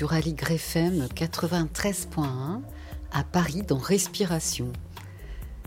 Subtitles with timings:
[0.00, 2.62] Sur Aligre FM 93.1
[3.12, 4.72] à Paris dans Respiration.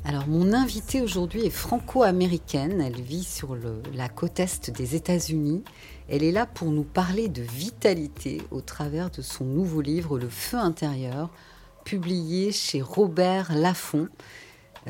[0.05, 3.55] Alors mon invitée aujourd'hui est franco-américaine, elle vit sur
[3.93, 5.63] la côte est des États-Unis.
[6.09, 10.29] Elle est là pour nous parler de vitalité au travers de son nouveau livre Le
[10.29, 11.29] Feu intérieur,
[11.85, 14.07] publié chez Robert Laffont.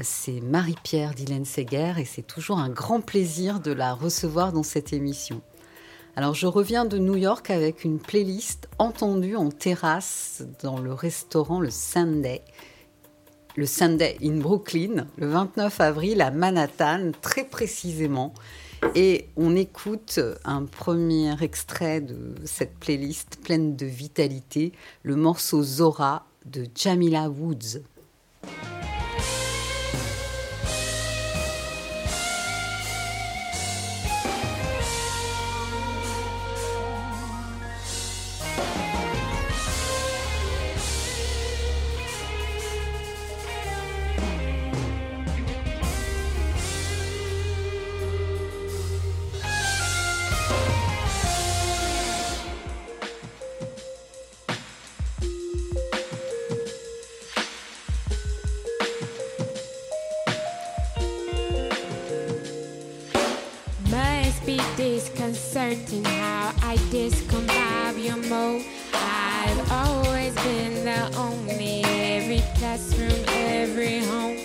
[0.02, 4.94] C'est Marie-Pierre Dylan Seger et c'est toujours un grand plaisir de la recevoir dans cette
[4.94, 5.41] émission.
[6.16, 11.59] Alors je reviens de New York avec une playlist entendue en terrasse dans le restaurant
[11.59, 12.44] le Sunday.
[13.55, 18.33] Le Sunday in Brooklyn, le 29 avril à Manhattan, très précisément.
[18.94, 26.27] Et on écoute un premier extrait de cette playlist pleine de vitalité, le morceau Zora
[26.45, 27.81] de Jamila Woods.
[65.53, 68.03] Disconcerting how I discombobulate.
[68.03, 68.65] Your mode.
[68.93, 74.36] I've always been the only every classroom, every home.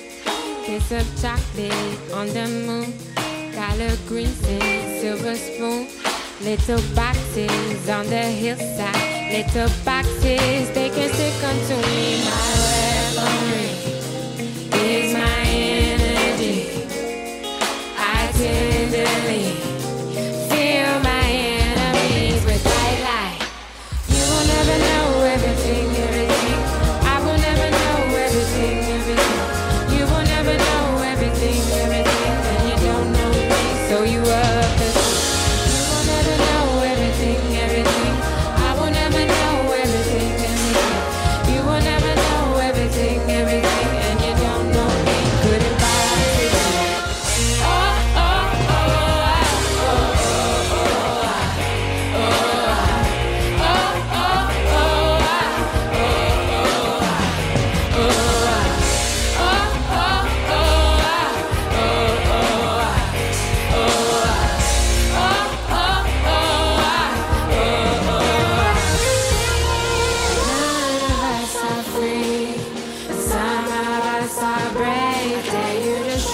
[0.64, 2.92] Piece of chocolate on the moon,
[3.54, 5.88] color green and silver spoon.
[6.42, 12.22] Little boxes on the hillside, little boxes they can stick onto me.
[12.24, 12.52] My
[13.16, 13.70] weaponry
[14.84, 16.56] is my energy.
[17.96, 19.67] I tenderly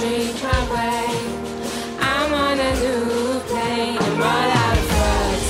[0.05, 1.07] my way.
[1.99, 3.97] I'm on a new plane.
[3.99, 5.47] I'm all out of fuss.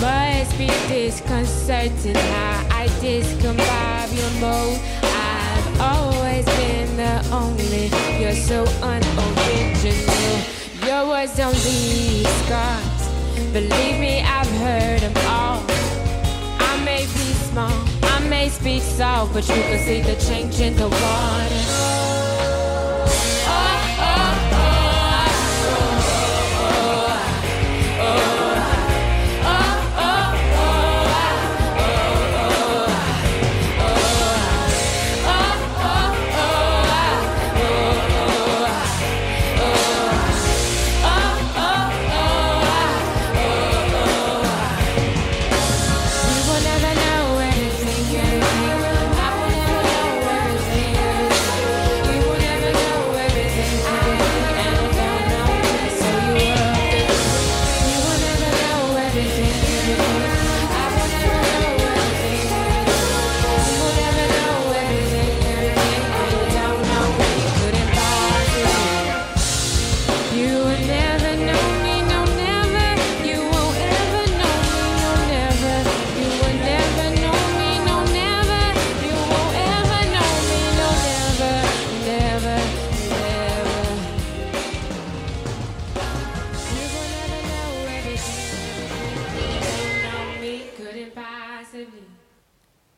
[0.00, 2.84] Must be disconcerting how I.
[5.02, 7.84] I've always been the only.
[8.20, 9.03] You're so unoriginal.
[11.36, 13.08] Don't leave scars.
[13.52, 15.64] Believe me, I've heard them all.
[16.60, 20.76] I may be small, I may speak soft, but you can see the change in
[20.76, 22.23] the water.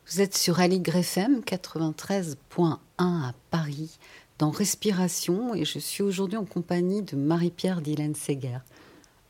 [0.08, 3.98] Vous êtes sur Aligre FM 93.1 à Paris,
[4.38, 8.58] dans Respiration, et je suis aujourd'hui en compagnie de Marie-Pierre Dylan Seger.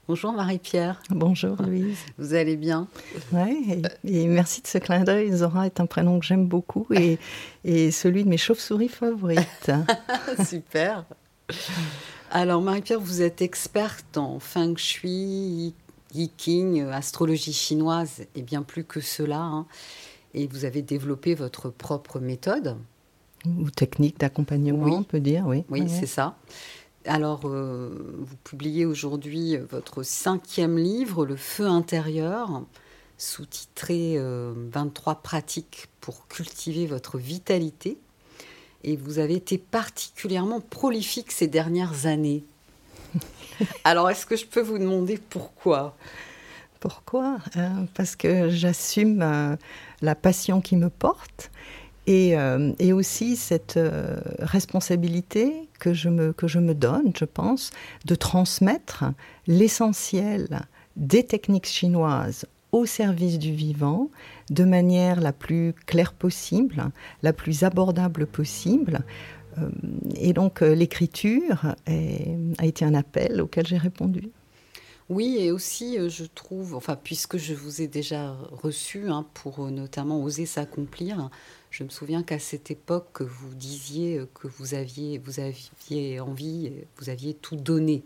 [0.07, 1.03] Bonjour Marie-Pierre.
[1.11, 1.99] Bonjour Louise.
[2.19, 2.87] Vous allez bien?
[3.33, 5.33] Oui, et, merci de ce clin d'œil.
[5.33, 7.19] Zora est un prénom que j'aime beaucoup et,
[7.65, 9.73] et celui de mes chauves-souris favorites.
[10.47, 11.05] Super.
[12.31, 15.75] Alors Marie-Pierre, vous êtes experte en feng shui,
[16.17, 19.41] yiking, astrologie chinoise et bien plus que cela.
[19.41, 19.67] Hein
[20.37, 22.77] et vous avez développé votre propre méthode.
[23.59, 25.65] Ou technique d'accompagnement, on peut dire, oui.
[25.71, 26.37] Oui, c'est ça.
[27.07, 32.63] Alors, euh, vous publiez aujourd'hui votre cinquième livre, Le Feu intérieur,
[33.19, 37.99] sous-titré 23 euh, pratiques pour cultiver votre vitalité.
[38.85, 42.45] Et vous avez été particulièrement prolifique ces dernières années.
[43.85, 45.97] Alors, est-ce que je peux vous demander pourquoi?
[46.81, 47.39] Pourquoi?
[47.57, 49.57] Euh, Parce que j'assume
[50.03, 51.51] la passion qui me porte
[52.07, 57.25] et, euh, et aussi cette euh, responsabilité que je, me, que je me donne, je
[57.25, 57.71] pense,
[58.05, 59.05] de transmettre
[59.47, 60.61] l'essentiel
[60.97, 64.11] des techniques chinoises au service du vivant
[64.51, 66.91] de manière la plus claire possible,
[67.23, 69.01] la plus abordable possible.
[69.59, 69.69] Euh,
[70.17, 74.31] et donc l'écriture a été un appel auquel j'ai répondu.
[75.09, 79.65] Oui, et aussi, euh, je trouve, enfin, puisque je vous ai déjà reçu hein, pour
[79.65, 81.31] euh, notamment oser s'accomplir,
[81.71, 86.73] je me souviens qu'à cette époque, vous disiez euh, que vous aviez, vous aviez envie,
[86.97, 88.05] vous aviez tout donné.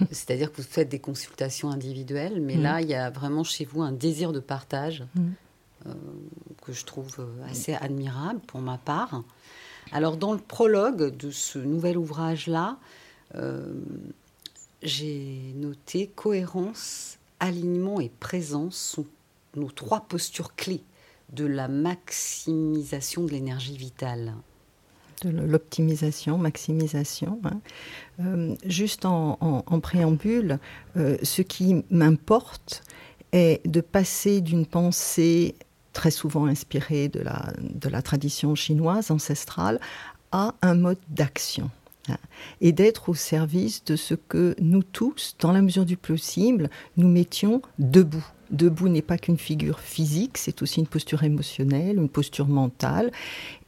[0.10, 2.82] C'est-à-dire que vous faites des consultations individuelles, mais là, mm.
[2.82, 5.92] il y a vraiment chez vous un désir de partage mm.
[6.62, 9.22] que je trouve assez admirable pour ma part.
[9.94, 12.76] Alors, dans le prologue de ce nouvel ouvrage-là,
[14.82, 19.06] j'ai noté cohérence, alignement et présence sont
[19.56, 20.82] nos trois postures clés
[21.32, 24.34] de la maximisation de l'énergie vitale.
[25.22, 27.40] De l'optimisation, maximisation.
[27.44, 27.60] Hein.
[28.20, 30.58] Euh, juste en, préambule,
[30.96, 32.82] euh, ce qui m'importe
[33.32, 35.54] est de passer d'une pensée
[35.94, 39.80] très souvent inspirée de la, tradition chinoise ancestrale
[40.32, 41.70] à un mode d'action
[42.60, 46.68] et d'être au service de ce que nous tous, dans la mesure du possible,
[46.98, 48.26] nous mettions debout.
[48.50, 53.10] Debout n'est pas qu'une figure physique, c'est aussi une posture émotionnelle, une posture mentale.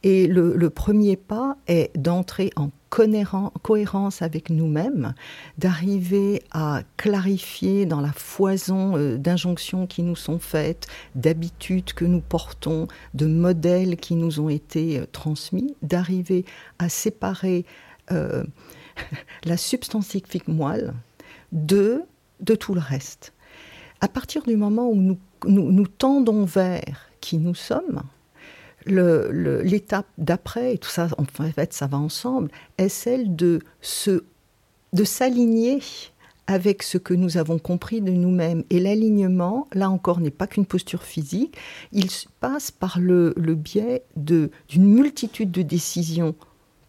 [0.03, 5.13] Et le, premier pas est d'entrer en cohérence avec nous-mêmes,
[5.57, 12.21] d'arriver à clarifier dans la foison euh, d'injonctions qui nous sont faites, d'habitudes que nous
[12.21, 16.45] portons, de modèles qui nous ont été euh, transmis, d'arriver
[16.79, 17.65] à séparer
[18.11, 18.43] euh,
[19.43, 20.93] la substantifique moelle
[21.51, 22.03] de,
[22.39, 23.33] de tout le reste.
[24.01, 28.03] À partir du moment où nous, nous, tendons vers qui nous sommes,
[28.87, 34.23] l'étape d'après, et tout ça, en fait, ça va ensemble, est celle de se,
[34.93, 35.79] de s'aligner
[36.47, 38.63] avec ce que nous avons compris de nous-mêmes.
[38.69, 41.57] Et l'alignement, là encore, n'est pas qu'une posture physique,
[41.91, 42.07] il
[42.39, 46.35] passe par le, le biais d'une multitude de décisions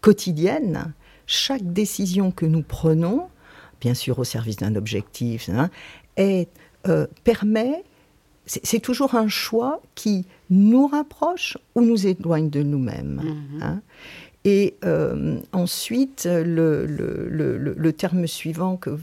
[0.01, 0.93] quotidiennes
[1.29, 3.29] chaque décision que nous prenons,
[3.81, 5.71] bien sûr au service d'un objectif, hein,
[6.19, 7.85] euh, permet,
[8.47, 13.23] c'est toujours un choix qui nous rapproche ou nous éloigne de nous-mêmes.
[13.23, 13.63] Mm-hmm.
[13.63, 13.83] Hein.
[14.45, 18.99] Et euh, ensuite, le, terme suivant que,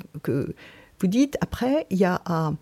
[0.99, 2.53] vous dites, après, il y a à,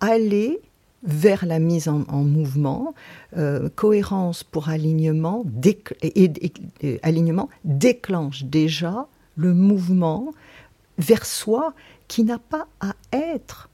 [0.00, 0.60] aller
[1.02, 2.94] vers la mise en, mouvement,
[3.36, 5.44] euh, cohérence pour alignement,
[6.02, 6.30] et,
[7.02, 10.32] alignement déclenche déjà le mouvement
[10.98, 11.74] vers soi
[12.08, 13.68] qui n'a pas à être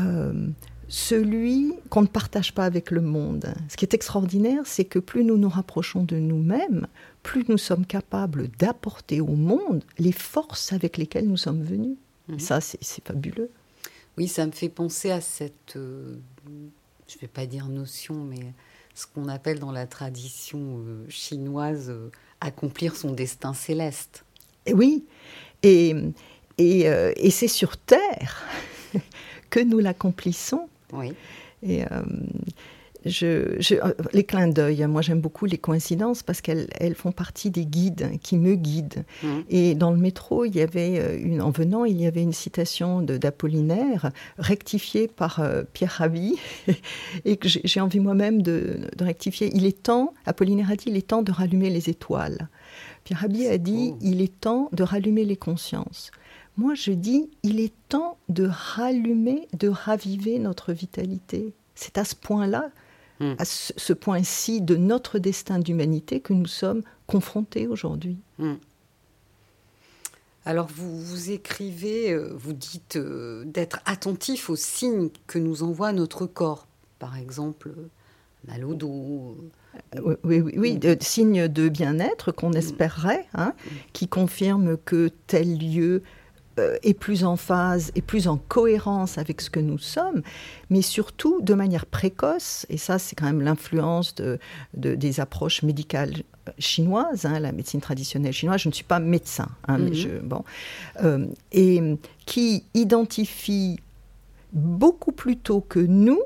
[0.00, 0.48] euh,
[0.88, 3.52] celui qu'on ne partage pas avec le monde.
[3.68, 6.86] Ce qui est extraordinaire, c'est que plus nous nous rapprochons de nous-mêmes,
[7.22, 11.96] plus nous sommes capables d'apporter au monde les forces avec lesquelles nous sommes venus.
[12.28, 12.38] Mhm.
[12.38, 13.50] Ça, c'est fabuleux.
[14.16, 16.16] Oui, ça me fait penser à cette, euh,
[17.06, 18.54] je ne vais pas dire notion, mais
[18.94, 24.24] ce qu'on appelle dans la tradition euh, chinoise euh, accomplir son destin céleste.
[24.66, 25.04] Et oui,
[25.62, 25.94] et,
[26.56, 28.44] et, et c'est sur Terre
[29.50, 30.68] que nous l'accomplissons.
[30.92, 31.12] Oui.
[31.62, 31.84] Et
[33.04, 37.50] je, euh, les clins d'œil, moi j'aime beaucoup les coïncidences parce qu'elles elles font partie
[37.50, 39.04] des guides qui me guident.
[39.22, 39.28] Mmh.
[39.50, 42.32] Et dans le métro, il y avait euh, une, en venant, il y avait une
[42.32, 46.36] citation d'Apollinaire rectifiée par euh, Pierre Rabhi
[47.24, 49.50] et que j'ai envie moi-même de, rectifier.
[49.54, 52.48] Il est temps, Apollinaire a dit, il est temps de rallumer les étoiles.
[53.04, 56.10] Pierre Rabhi a dit, il est temps de rallumer les consciences.
[56.58, 61.54] Moi, je dis, il est temps de rallumer, de raviver notre vitalité.
[61.74, 62.70] C'est à ce point-là
[63.20, 63.34] Mm.
[63.38, 68.16] à ce, ce point-ci de notre destin d'humanité que nous sommes confrontés aujourd'hui.
[70.44, 75.92] Alors vous, vous écrivez, euh, vous dites euh, d'être attentif aux signes que nous envoie
[75.92, 76.68] notre corps.
[77.00, 77.72] Par exemple,
[78.46, 79.36] mal au dos.
[80.00, 83.52] Oui, oui, oui, oui, de- signe de bien-être qu'on espérerait, hein,
[83.92, 86.00] qui confirme que tel lieu euh,
[86.82, 90.22] est plus en phase, est plus en cohérence avec ce que nous sommes,
[90.70, 94.38] mais surtout de manière précoce, et ça c'est quand même l'influence de,
[94.74, 96.12] de- des approches médicales
[96.58, 99.94] chinoises, hein, la médecine traditionnelle chinoise, je ne suis pas médecin, hein, mais Mhm.
[99.94, 100.44] je, bon,
[101.04, 101.82] euh, et
[102.26, 103.78] qui identifie
[104.52, 106.20] beaucoup plus tôt que nous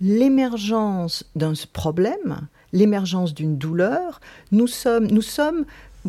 [0.00, 4.20] l'émergence d'un problème, l'émergence d'une douleur.
[4.52, 5.64] Nous sommes, nous sommes,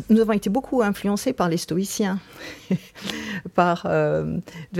[0.08, 2.18] nous avons été beaucoup influencés par les stoïciens,
[3.54, 4.38] par euh,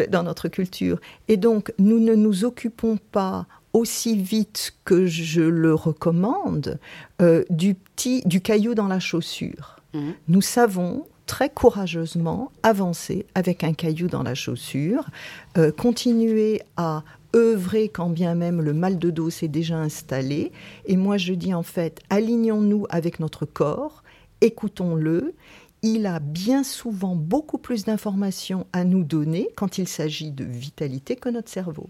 [0.09, 5.75] dans notre culture, et donc nous ne nous occupons pas aussi vite que je le
[5.75, 6.79] recommande
[7.23, 9.77] euh, du petit, du caillou dans la chaussure.
[9.95, 10.15] Mhm.
[10.29, 15.09] Nous savons très courageusement avancer avec un caillou dans la chaussure,
[15.57, 17.05] euh, continuer à
[17.37, 20.50] œuvrer quand bien même le mal de dos s'est déjà installé.
[20.87, 24.03] Et moi, je dis en fait, alignons-nous avec notre corps,
[24.41, 25.35] écoutons-le.
[25.83, 31.17] Il a bien souvent beaucoup plus d'informations à nous donner quand il s'agit de vitalité
[31.17, 31.89] que notre cerveau.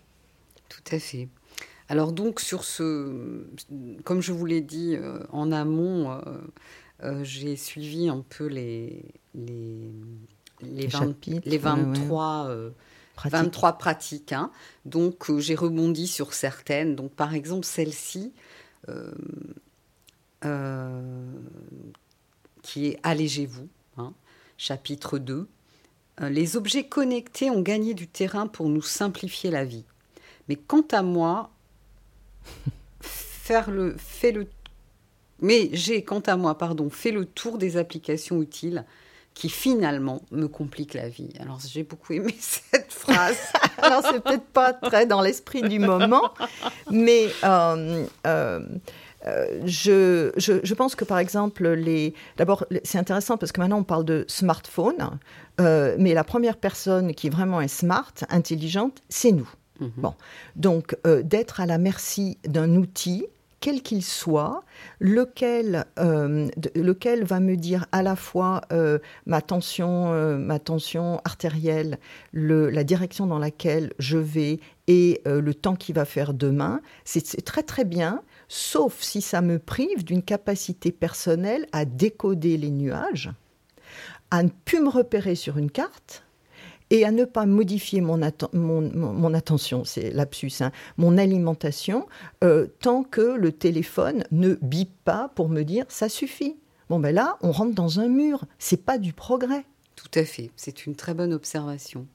[0.69, 1.29] Tout à fait.
[1.89, 3.45] Alors donc sur ce,
[4.05, 6.21] comme je vous l'ai dit euh, en amont, euh,
[7.03, 9.05] euh, j'ai suivi un peu les
[9.35, 9.91] les
[10.63, 11.71] les, Les 20 chapitres, les ouais, ouais.
[11.71, 12.71] 23 euh,
[13.17, 13.39] Pratique.
[13.39, 14.33] 23 pratiques.
[14.33, 14.51] hein.
[14.85, 16.95] Donc euh, j'ai rebondi sur certaines.
[16.95, 18.33] Donc par exemple celle-ci,
[18.89, 19.11] euh,
[20.45, 21.25] euh,
[22.71, 24.13] qui est Allégez-vous, hein,
[24.57, 25.49] chapitre 2.
[26.21, 29.85] Euh, Les objets connectés ont gagné du terrain pour nous simplifier la vie.
[30.49, 31.51] Mais quant à moi,
[33.01, 34.47] faire le, fait le,
[35.41, 38.85] mais j'ai quant à moi, pardon, fait le tour des applications utiles
[39.35, 41.33] qui finalement me compliquent la vie.
[41.41, 43.39] Alors j'ai beaucoup aimé cette phrase.
[43.79, 46.35] Alors, c'est peut-être pas très dans l'esprit du moment,
[46.91, 48.61] mais euh, euh,
[49.27, 52.15] euh, je, je, je pense que, par exemple, les...
[52.37, 55.19] d'abord, c'est intéressant parce que maintenant, on parle de smartphone,
[55.61, 59.49] euh, mais la première personne qui vraiment est smart, intelligente, c'est nous.
[59.81, 59.91] Mhm.
[59.97, 60.15] Bon,
[60.57, 63.27] donc euh, d'être à la merci d'un outil,
[63.61, 64.63] quel qu'il soit,
[65.01, 70.59] lequel, euh, de- lequel va me dire à la fois euh, ma tension, euh, ma
[70.59, 71.99] tension artérielle,
[72.33, 77.45] le- la direction dans laquelle je vais et le temps qu'il va faire demain, c'est
[77.45, 78.23] très très bien,
[78.53, 83.31] sauf si ça me prive d'une capacité personnelle à décoder les nuages,
[84.33, 86.25] à ne plus me repérer sur une carte
[86.91, 91.17] et à ne pas modifier mon, atten- mon, mon- mon attention, c'est lapsus, hein, mon
[91.17, 92.09] alimentation,
[92.43, 96.57] euh, tant que le téléphone ne bip pas pour me dire ça suffit.
[96.89, 99.65] Bon ben là, on rentre dans un mur, c'est pas du progrès.
[99.95, 102.09] Tout à fait, c'est une très bonne observation.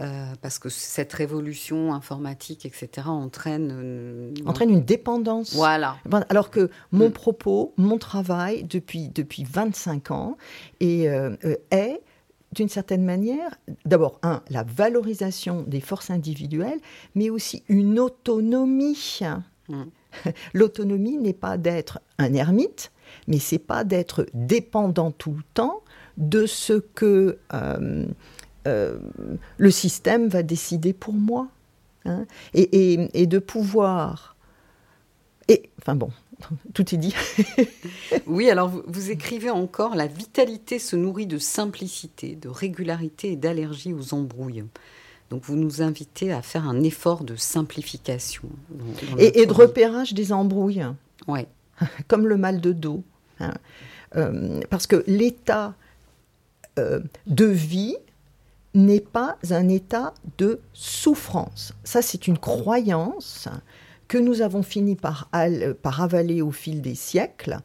[0.00, 3.70] Euh, parce que cette révolution informatique, etc., entraîne...
[3.72, 5.54] euh, Entraîne une dépendance.
[5.54, 5.96] Voilà.
[6.30, 7.12] Alors que mon Mm.
[7.12, 10.36] propos, mon travail depuis, depuis 25 ans
[10.80, 12.00] et, euh, euh, est,
[12.50, 16.80] d'une certaine manière, d'abord, un, la valorisation des forces individuelles,
[17.14, 19.20] mais aussi une autonomie.
[19.68, 19.82] Mm.
[20.54, 22.90] L'autonomie n'est pas d'être un ermite,
[23.28, 25.82] mais c'est pas d'être dépendant tout le temps
[26.16, 28.06] de ce que euh,
[28.66, 28.98] euh,
[29.58, 31.48] le système va décider pour moi.
[32.04, 32.24] hein.
[32.54, 34.36] et, et- et de pouvoir.
[35.48, 36.10] Et, enfin bon,
[36.74, 37.14] tout est dit.
[38.26, 43.36] Oui, alors vous, vous écrivez encore La vitalité se nourrit de simplicité, de régularité et
[43.36, 44.64] d'allergie aux embrouilles.
[45.30, 48.48] Donc vous nous invitez à faire un effort de simplification.
[48.70, 50.84] dans- dans Et, et de repérage des embrouilles,
[51.26, 51.46] Ouais.
[52.08, 53.02] comme le mal de dos.
[53.40, 53.52] hein.
[54.16, 55.74] Euh, parce que l'état
[56.78, 57.96] euh, de vie
[58.74, 61.72] n'est pas un état de souffrance.
[61.84, 63.48] Ça, c'est une croyance
[64.08, 67.58] que nous avons fini par, al- par avaler au fil des siècles.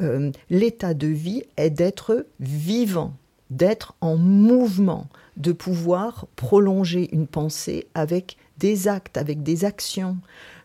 [0.00, 3.14] Euh, l'état de vie est d'être vivant,
[3.50, 10.18] d'être en mouvement, de pouvoir prolonger une pensée avec des actes, avec des actions.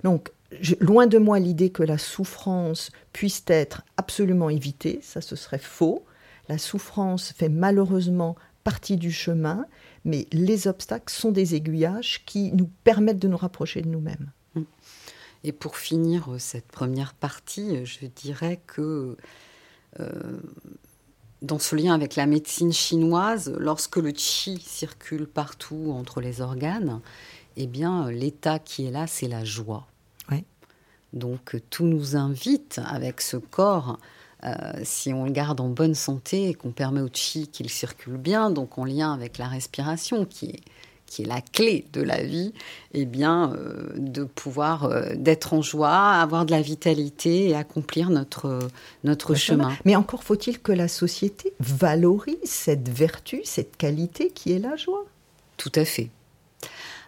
[0.03, 0.31] Donc,
[0.79, 6.03] loin de moi l'idée que la souffrance puisse être absolument évitée, ça ce serait faux.
[6.47, 9.65] La souffrance fait malheureusement partie du chemin,
[10.05, 14.31] mais les obstacles sont des aiguillages qui nous permettent de nous rapprocher de nous-mêmes.
[15.45, 19.15] Et pour finir euh, cette première partie, euh, je dirais que
[19.99, 20.39] euh,
[21.43, 26.99] dans ce lien avec la médecine chinoise, lorsque le qi circule partout entre les organes,
[27.57, 29.85] eh bien, l'état qui est là, c'est la joie.
[30.31, 30.43] Ouais.
[31.13, 33.99] Donc tout nous invite avec ce corps,
[34.43, 34.51] euh,
[34.83, 38.49] si on le garde en bonne santé et qu'on permet au chi qu'il circule bien,
[38.49, 40.61] donc en lien avec la respiration qui est,
[41.05, 42.53] qui est la clé de la vie,
[42.93, 48.09] eh bien euh, de pouvoir euh, d'être en joie, avoir de la vitalité et accomplir
[48.09, 48.59] notre,
[49.03, 49.71] notre chemin.
[49.85, 55.05] Mais encore faut-il que la société valorise cette vertu, cette qualité qui est la joie.
[55.57, 56.09] Tout à fait.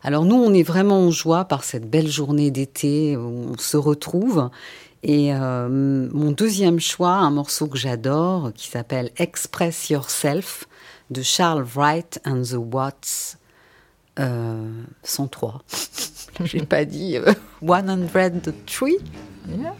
[0.03, 3.77] Alors nous, on est vraiment en joie par cette belle journée d'été où on se
[3.77, 4.49] retrouve.
[5.07, 10.65] Et euh, mon deuxième choix, un morceau que j'adore, qui s'appelle Express Yourself
[11.11, 13.37] de Charles Wright and the Watts.
[14.19, 15.61] Euh, 103.
[16.43, 18.89] J'ai pas dit euh, 103.
[19.47, 19.75] Yeah.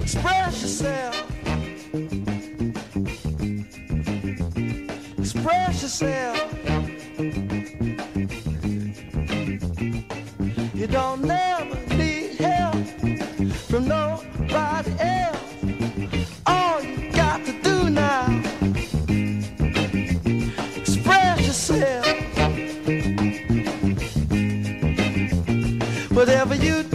[0.00, 1.26] Express yourself.
[5.16, 7.59] Express yourself.
[10.80, 12.74] You don't never need help
[13.68, 16.40] from nobody else.
[16.46, 18.24] All you got to do now,
[20.74, 22.06] express yourself.
[26.12, 26.89] Whatever you do,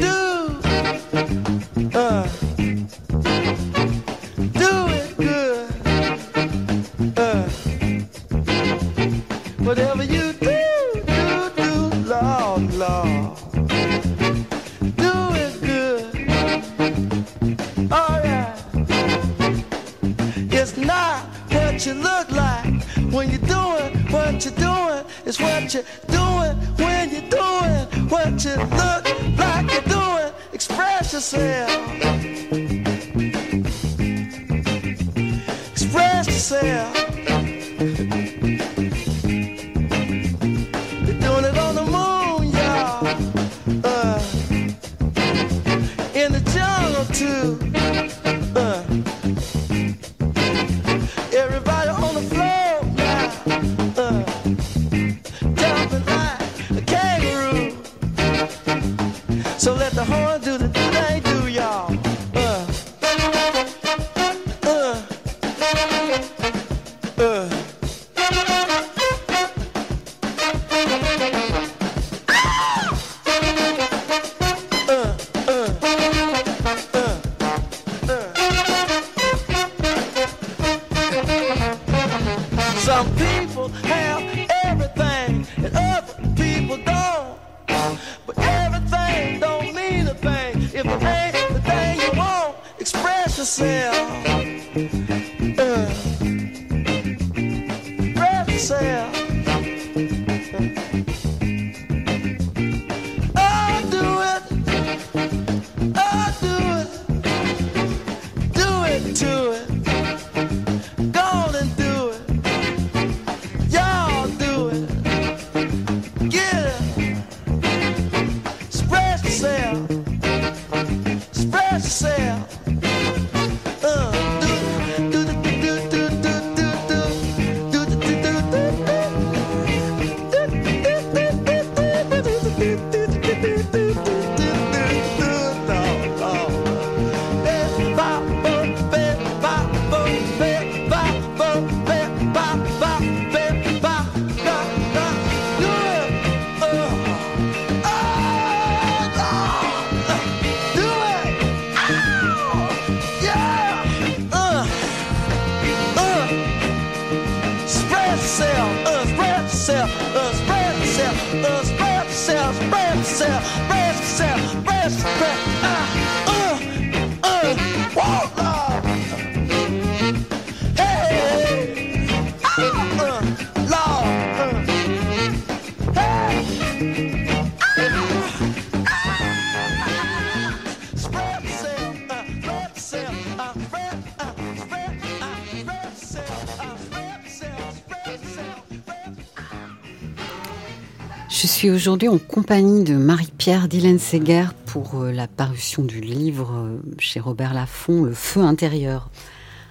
[191.76, 197.20] aujourd'hui en compagnie de Marie-Pierre Dylan Seger pour euh, la parution du livre euh, chez
[197.20, 199.10] Robert Laffont, Le feu intérieur.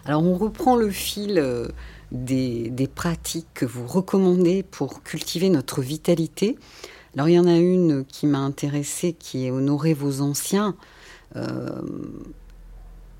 [0.05, 1.69] Alors on reprend le fil euh,
[2.13, 6.59] des, pratiques que vous recommandez pour cultiver notre vitalité.
[7.15, 10.77] Alors il y en a une qui m'a intéressée, qui est honorer vos anciens.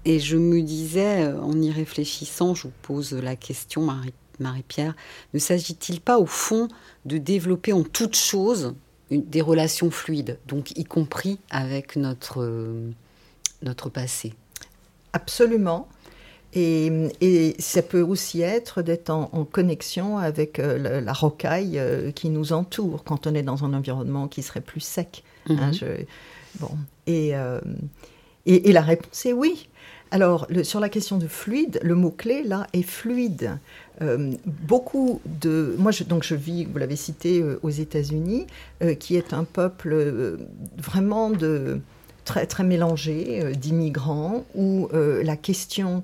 [0.05, 4.95] Et je me disais, en y réfléchissant, je vous pose la question, Marie- Marie-Pierre,
[5.33, 6.69] ne s'agit-il pas au fond
[7.05, 8.75] de développer en toute chose
[9.11, 12.91] une- des relations fluides, donc y compris avec notre, euh,
[13.63, 14.35] notre passé?
[15.13, 15.89] Absolument.
[16.57, 21.79] Et, et ça peut aussi être d'être en, en connexion avec euh, la, la rocaille
[21.81, 25.25] euh, qui nous entoure quand on est dans un environnement qui serait plus sec.
[25.49, 25.75] hein, Mhm.
[25.75, 26.05] je-
[26.61, 26.71] bon.
[27.09, 27.61] et, euh,
[28.47, 29.69] et, et la réponse est oui.
[30.15, 33.59] Alors, sur la question de fluide, le mot-clé, là, est fluide.
[34.01, 35.75] Euh, beaucoup de...
[35.77, 38.47] Moi, je, donc, je vis, vous l'avez cité, euh, aux États-Unis,
[38.85, 40.39] euh, qui est un peuple
[40.79, 41.33] vraiment
[42.25, 46.03] très, très mélangé d'immigrants, où la question,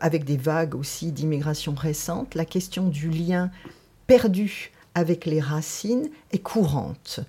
[0.00, 3.52] avec des vagues aussi d'immigration récente, la question du lien
[4.08, 7.20] perdu avec les racines est courante.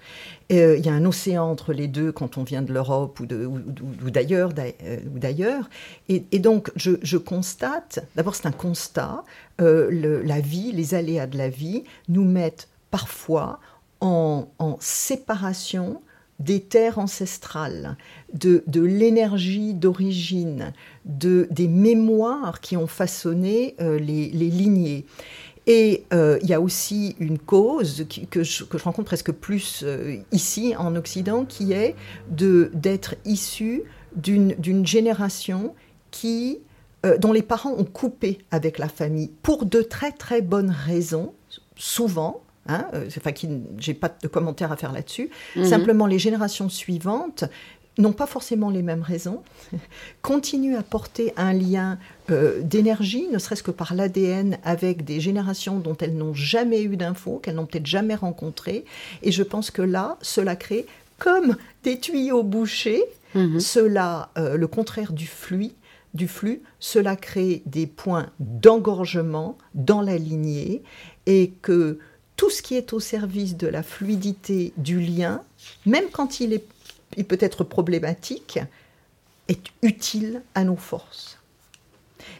[0.51, 3.25] Euh, Il y a un océan entre les deux quand on vient de l'Europe ou,
[3.25, 4.51] d'ailleurs.
[4.57, 5.69] euh, ou d'ailleurs.
[6.09, 9.23] Et, donc, je, constate, d'abord c'est un constat,
[9.61, 13.59] euh, la vie, les aléas de la vie nous mettent parfois
[14.01, 14.47] en,
[14.79, 16.01] séparation
[16.39, 17.95] des terres ancestrales,
[18.33, 20.73] de, l'énergie d'origine,
[21.05, 25.05] de, des mémoires qui ont façonné les lignées.
[25.65, 29.31] Et euh, il y a aussi une cause qui- que, je, que je rencontre presque
[29.31, 31.95] plus euh, ici en Occident, qui est
[32.29, 33.83] d'être issu
[34.15, 35.73] d'une d'une génération
[36.11, 36.59] qui,
[37.05, 41.33] euh, dont les parents ont coupé avec la famille pour de très très bonnes raisons,
[41.77, 42.41] souvent.
[42.67, 42.85] Hein,
[43.17, 43.31] enfin,
[43.77, 45.29] j'ai pas de commentaires à faire là-dessus.
[45.55, 45.65] Mhm.
[45.65, 47.43] Simplement, les générations suivantes
[47.97, 49.43] n'ont pas forcément les mêmes raisons,
[50.21, 51.97] continuent à porter un lien
[52.29, 56.97] euh, d'énergie, ne serait-ce que par l'ADN, avec des générations dont elles n'ont jamais eu
[56.97, 58.85] d'infos, qu'elles n'ont peut-être jamais rencontrées.
[59.21, 60.85] Et je pense que là, cela crée
[61.19, 63.03] comme des tuyaux bouchés,
[63.35, 63.59] Mhm.
[63.59, 65.71] cela, euh, le contraire du flux,
[66.13, 70.83] du flux, cela crée des points d'engorgement dans la lignée
[71.25, 71.97] et que
[72.35, 75.41] tout ce qui est au service de la fluidité du lien,
[75.85, 76.63] même quand il, est,
[77.17, 78.59] il peut être problématique,
[79.47, 81.37] est utile à nos forces.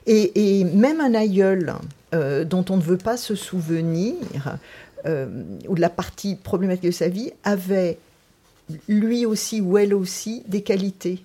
[0.06, 1.74] Et, même un aïeul
[2.14, 4.58] euh, dont on ne veut pas se souvenir,
[5.06, 5.28] euh,
[5.68, 7.98] ou de la partie problématique de sa vie, avait
[8.88, 11.24] lui aussi ou elle aussi des qualités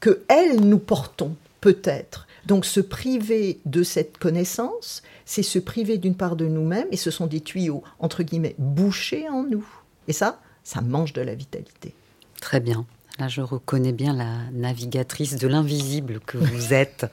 [0.00, 2.26] que elles nous portons peut-être.
[2.46, 7.12] Donc se priver de cette connaissance, c'est se priver d'une part de nous-mêmes et ce
[7.12, 9.66] sont des tuyaux entre guillemets bouchés en nous.
[10.08, 11.94] Et ça, ça mange de la vitalité.
[12.42, 12.84] Très bien.
[13.20, 17.06] Là, je reconnais bien la navigatrice de l'invisible que vous êtes.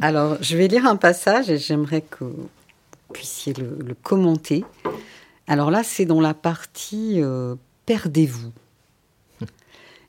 [0.00, 2.48] Alors, je vais lire un passage et j'aimerais que vous
[3.12, 4.64] puissiez le, le commenter.
[5.46, 8.52] Alors là, c'est dans la partie euh, Perdez-vous.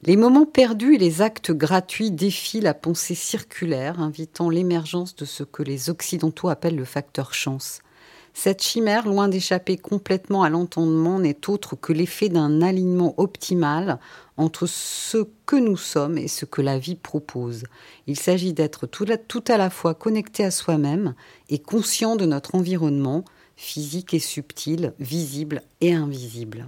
[0.04, 5.44] Les moments perdus et les actes gratuits défient la pensée circulaire, invitant l'émergence de ce
[5.44, 7.80] que les Occidentaux appellent le facteur chance.
[8.38, 13.98] Cette chimère, loin d'échapper complètement à l'entendement, n'est autre que l'effet d'un alignement optimal
[14.36, 17.63] entre ce que nous sommes et ce que la vie propose.
[18.08, 21.15] Il s'agit d'être tout, à la fois connecté à soi-même
[21.48, 23.24] et conscient de notre environnement,
[23.56, 26.67] physique et subtil, visible et invisible.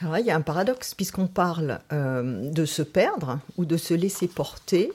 [0.00, 3.76] Alors là, il y a un paradoxe, puisqu'on parle euh, de se perdre ou de
[3.76, 4.90] se laisser porter,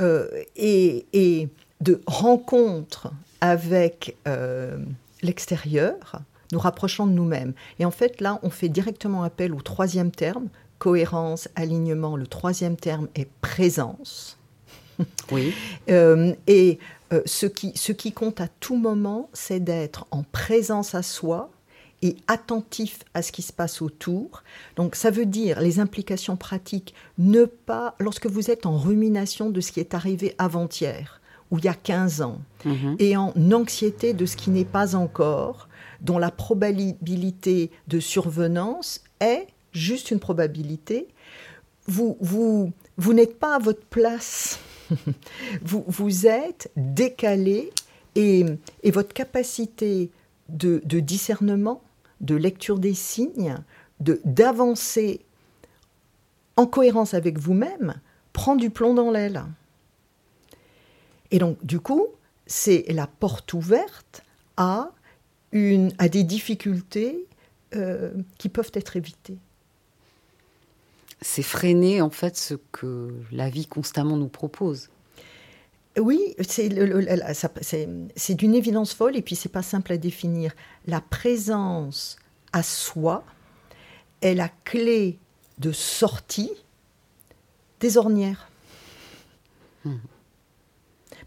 [0.00, 1.48] euh, et, et
[1.80, 4.78] de rencontre avec euh,
[5.22, 6.20] l'extérieur,
[6.52, 7.52] nous rapprochant de nous-mêmes.
[7.78, 10.48] Et en fait, là, on fait directement appel au troisième terme,
[10.78, 12.16] cohérence, alignement.
[12.16, 14.36] Le troisième terme est présence.
[15.32, 15.54] Oui.
[15.88, 16.78] Euh, et
[17.14, 21.50] euh, ce, qui, ce qui compte à tout moment, c'est d'être en présence à soi
[22.02, 24.42] et attentif à ce qui se passe autour.
[24.76, 29.60] Donc ça veut dire les implications pratiques, ne pas, lorsque vous êtes en rumination de
[29.60, 31.19] ce qui est arrivé avant-hier,
[31.50, 32.96] ou il y a 15 ans, Mhm.
[32.98, 35.68] et en anxiété de ce qui n'est pas encore,
[36.00, 41.08] dont la probabilité de survenance est juste une probabilité,
[41.86, 44.58] vous, vous, vous n'êtes pas à votre place.
[45.62, 47.70] vous, vous êtes décalé
[48.16, 48.44] et,
[48.82, 50.10] et votre capacité
[50.48, 51.80] de, de discernement,
[52.20, 53.56] de lecture des signes,
[54.00, 55.20] de, d'avancer
[56.56, 57.94] en cohérence avec vous-même,
[58.32, 59.44] prend du plomb dans l'aile.
[61.30, 62.08] Et donc, du coup,
[62.46, 64.22] c'est la porte ouverte
[64.56, 64.90] à,
[65.52, 67.26] une, à des difficultés
[67.74, 69.38] euh, qui peuvent être évitées.
[71.22, 74.88] C'est freiner en fait ce que la vie constamment nous propose.
[75.98, 80.52] Oui, c'est d'une évidence folle et puis c'est pas simple à définir.
[80.86, 82.16] La présence
[82.52, 83.24] à soi
[84.22, 85.18] est la clé
[85.58, 86.52] de sortie
[87.80, 88.48] des ornières.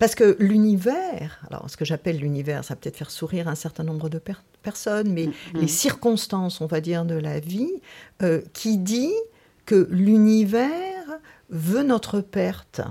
[0.04, 3.86] Parce que l'univers, alors ce que j'appelle l'univers, ça va peut-être faire sourire un certain
[3.86, 7.72] nombre de per- personnes, mais les circonstances, on va dire, de la vie,
[8.22, 9.14] euh, qui dit
[9.66, 11.06] que l'univers
[11.50, 12.82] veut notre perte.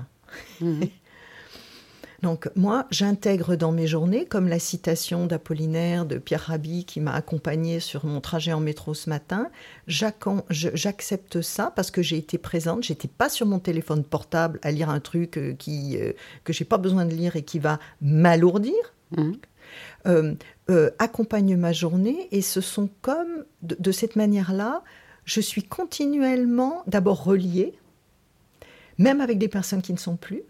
[2.23, 7.13] Donc moi, j'intègre dans mes journées, comme la citation d'Apollinaire de Pierre Rabhi qui m'a
[7.13, 9.51] accompagnée sur mon trajet en métro ce matin,
[9.89, 14.89] j'accepte ça parce que j'ai été présente, j'étais pas sur mon téléphone portable à lire
[14.89, 16.13] un truc euh, qui, euh,
[16.45, 18.73] que j'ai pas besoin de lire et qui va m'alourdir.
[19.17, 19.37] Mhm.
[20.07, 20.35] Euh,
[20.71, 24.83] euh, accompagne ma journée et ce sont comme, de, de cette manière-là,
[25.25, 27.75] je suis continuellement d'abord reliée,
[28.99, 30.43] même avec des personnes qui ne sont plus,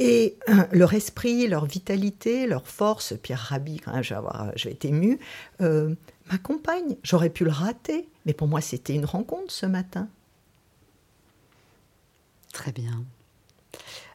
[0.00, 4.14] et euh, leur esprit, leur vitalité, leur force, Pierre Rabhi, quand même, je
[4.68, 5.18] vais,
[5.60, 5.94] euh,
[6.32, 6.96] m'accompagne.
[7.02, 10.08] J'aurais pu le rater, mais pour moi, c'était une rencontre ce matin.
[12.54, 13.04] Très bien.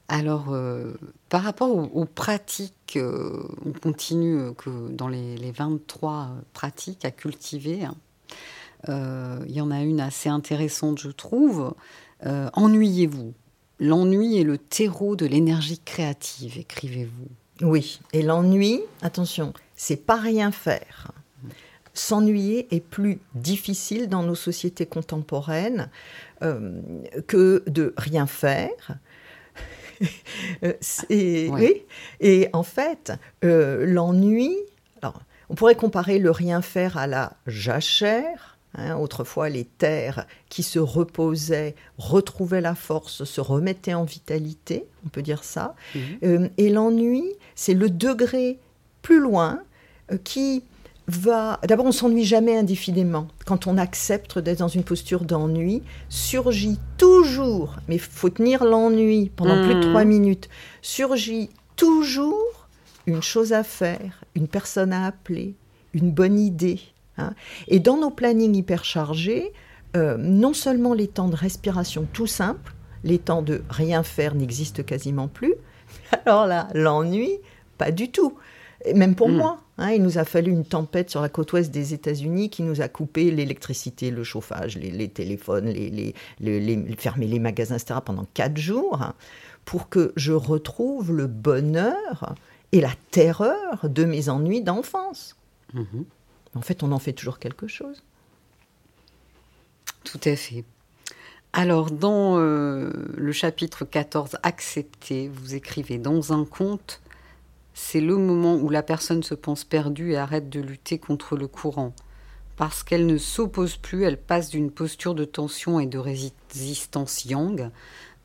[0.08, 0.96] Alors, euh,
[1.30, 7.86] par rapport aux, pratiques, euh, on continue que dans les, les 23 pratiques à cultiver,
[7.86, 7.96] hein,
[8.88, 11.74] il y en a une assez intéressante, je trouve.
[12.24, 13.34] Ennuyez-vous.
[13.80, 17.28] L'ennui est le terreau de l'énergie créative, écrivez-vous.
[17.68, 21.12] Oui, et l'ennui, attention, c'est pas rien faire.
[21.94, 25.90] S'ennuyer est plus difficile dans nos sociétés contemporaines
[26.44, 26.82] euh,
[27.28, 28.70] que de rien faire.
[30.64, 30.74] Euh,
[31.10, 31.48] Ouais.
[31.50, 31.84] oui.
[32.20, 33.14] Et en fait,
[33.46, 34.54] euh, l'ennui,
[35.50, 38.55] on pourrait comparer le rien faire à la jachère.
[38.78, 45.10] Hein, autrefois, les terres qui se reposaient retrouvaient la force, se remettaient en vitalité, on
[45.10, 45.76] peut dire ça.
[46.24, 47.24] Euh, et l'ennui,
[47.56, 48.60] c'est le degré
[49.02, 49.60] plus loin
[50.12, 50.64] euh, qui
[51.08, 51.60] va...
[51.68, 53.28] D'abord, on s'ennuie jamais indéfiniment.
[53.46, 59.32] Quand on accepte d'être dans une posture d'ennui, surgit toujours, mais il faut tenir l'ennui
[59.36, 59.90] pendant plus de Mhm.
[59.92, 60.50] trois minutes,
[60.82, 62.68] surgit toujours
[63.06, 65.54] une chose à faire, une personne à appeler,
[65.94, 66.80] une bonne idée.
[67.18, 67.34] Hein.
[67.68, 69.54] Et dans nos plannings hyper chargés,
[69.96, 72.74] euh, non seulement les temps de respiration tout simples,
[73.04, 75.54] les temps de rien faire n'existent quasiment plus.
[76.26, 77.40] Alors là, l'ennui,
[77.78, 78.38] pas du tout.
[78.84, 79.36] Et même pour Mm.
[79.38, 82.62] moi, hein, il nous a fallu une tempête sur la côte ouest des États-Unis qui
[82.62, 88.00] nous a coupé l'électricité, le chauffage, les, les téléphones, les, les, fermé les magasins, etc.
[88.06, 89.14] pendant quatre jours hein,
[89.64, 92.36] pour que je retrouve le bonheur
[92.72, 95.36] et la terreur de mes ennuis d'enfance.
[95.74, 96.06] Mhm.
[96.56, 98.02] En fait, on en fait toujours quelque chose.
[100.04, 100.64] Tout à fait.
[101.54, 107.02] Alors, dans euh, le chapitre 14, Accepter, vous écrivez Dans un conte,
[107.74, 111.48] c'est le moment où la personne se pense perdue et arrête de lutter contre le
[111.48, 111.94] courant.
[112.56, 117.70] Parce qu'elle ne s'oppose plus, elle passe d'une posture de tension et de résistance yang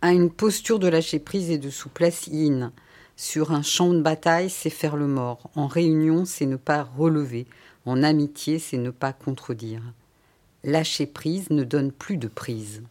[0.03, 2.73] à une posture de lâcher prise et de souplesse yin.
[3.17, 5.51] Sur un champ de bataille, c'est faire le mort.
[5.57, 7.47] En réunion, c'est ne pas relever.
[7.87, 9.83] En amitié, c'est ne pas contredire.
[10.65, 12.83] Lâcher prise ne donne plus de prise.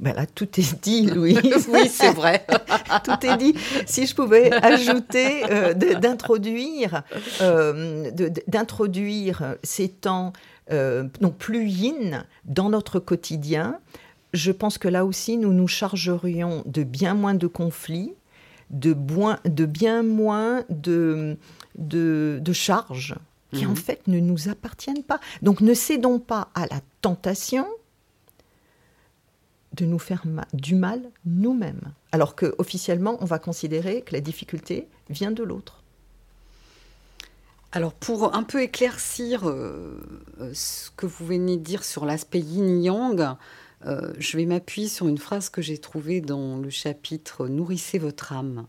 [0.00, 1.38] Ben là, tout est dit, Louis.
[1.68, 2.44] oui, c'est vrai.
[3.04, 3.54] tout est dit.
[3.86, 7.04] Si je pouvais ajouter, euh, d'introduire,
[7.40, 8.10] euh,
[8.48, 10.32] d'introduire ces temps
[10.72, 13.78] euh, donc plus yin dans notre quotidien,
[14.32, 18.14] je pense que là aussi, nous nous chargerions de bien moins de conflits,
[18.70, 21.36] de, bien moins de,
[21.78, 23.14] de, de charges
[23.54, 23.76] qui en Mhm.
[23.76, 25.20] fait ne nous appartiennent pas.
[25.42, 27.66] Donc ne cédons pas à la tentation
[29.74, 31.92] de nous faire ma- du mal nous-mêmes.
[32.12, 35.82] Alors que officiellement, on va considérer que la difficulté vient de l'autre.
[37.72, 39.98] Alors, pour un peu éclaircir euh,
[40.52, 43.34] ce que vous venez de dire sur l'aspect yin-yang,
[43.86, 48.32] euh, je vais m'appuyer sur une phrase que j'ai trouvée dans le chapitre Nourrissez votre
[48.32, 48.66] âme.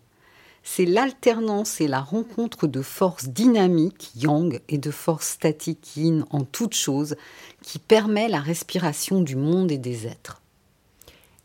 [0.67, 6.43] C'est l'alternance et la rencontre de forces dynamiques yang et de forces statiques yin en
[6.43, 7.15] toute chose
[7.61, 10.41] qui permet la respiration du monde et des êtres.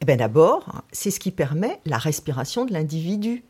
[0.00, 3.44] Eh bien d'abord, c'est ce qui permet la respiration de l'individu.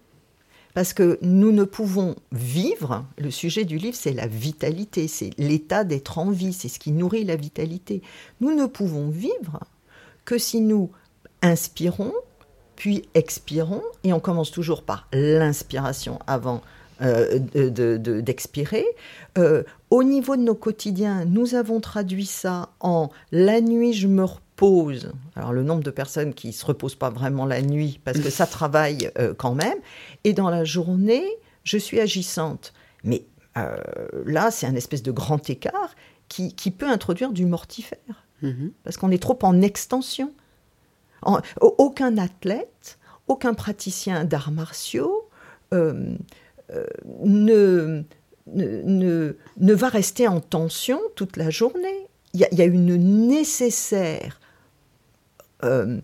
[0.74, 5.85] Parce que nous ne pouvons vivre, le sujet du livre, c'est la vitalité, c'est l'état
[5.85, 8.02] d'être en vie, c'est ce qui nourrit la vitalité.
[8.40, 9.61] Nous ne pouvons vivre
[10.24, 10.90] que si nous
[11.42, 12.12] inspirons,
[12.81, 16.62] puis expirons, et on commence toujours par l'inspiration avant
[17.03, 18.87] euh, de- de- de- d'expirer.
[19.37, 24.25] Euh, au niveau de nos quotidiens, nous avons traduit ça en la nuit, je me
[24.25, 25.12] repose.
[25.37, 28.47] Alors le nombre de personnes qui se reposent pas vraiment la nuit parce que ça
[28.59, 29.79] travaille euh, quand même.
[30.25, 31.25] Et dans la journée,
[31.64, 32.73] je suis agissante.
[33.05, 33.25] Mais
[34.27, 35.95] là, c'est un espèce de grand écart
[36.29, 37.99] qui, qui peut introduire du mortifère
[38.43, 38.73] Mhm.
[38.85, 40.33] parce qu'on est trop en extension.
[41.61, 45.28] Aucun athlète, aucun praticien d'arts martiaux,
[45.72, 46.14] euh,
[46.72, 46.87] euh,
[47.24, 48.02] ne,
[48.54, 52.09] ne, ne, va rester en tension toute la journée.
[52.35, 54.40] Il y a, il y a une nécessaire,
[55.64, 55.98] euh,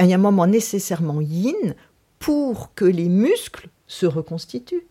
[0.00, 1.74] il y a un moment nécessairement yin
[2.18, 4.86] pour que les muscles se reconstituent.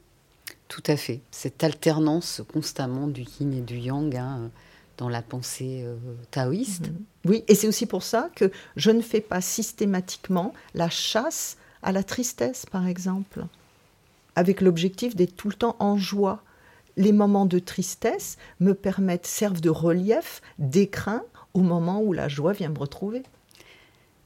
[0.67, 1.21] Tout à fait.
[1.31, 4.49] Cette alternance constamment du yin et du yang hein,
[4.97, 5.95] dans la pensée euh,
[6.31, 6.89] taoïste.
[6.89, 6.95] Mhm.
[7.25, 11.91] Oui, et c'est aussi pour ça que je ne fais pas systématiquement la chasse à
[11.91, 13.45] la tristesse, par exemple,
[14.35, 16.41] avec l'objectif d'être tout le temps en joie.
[16.97, 22.53] Les moments de tristesse me permettent, servent de relief, d'écrin au moment où la joie
[22.53, 23.23] vient me retrouver.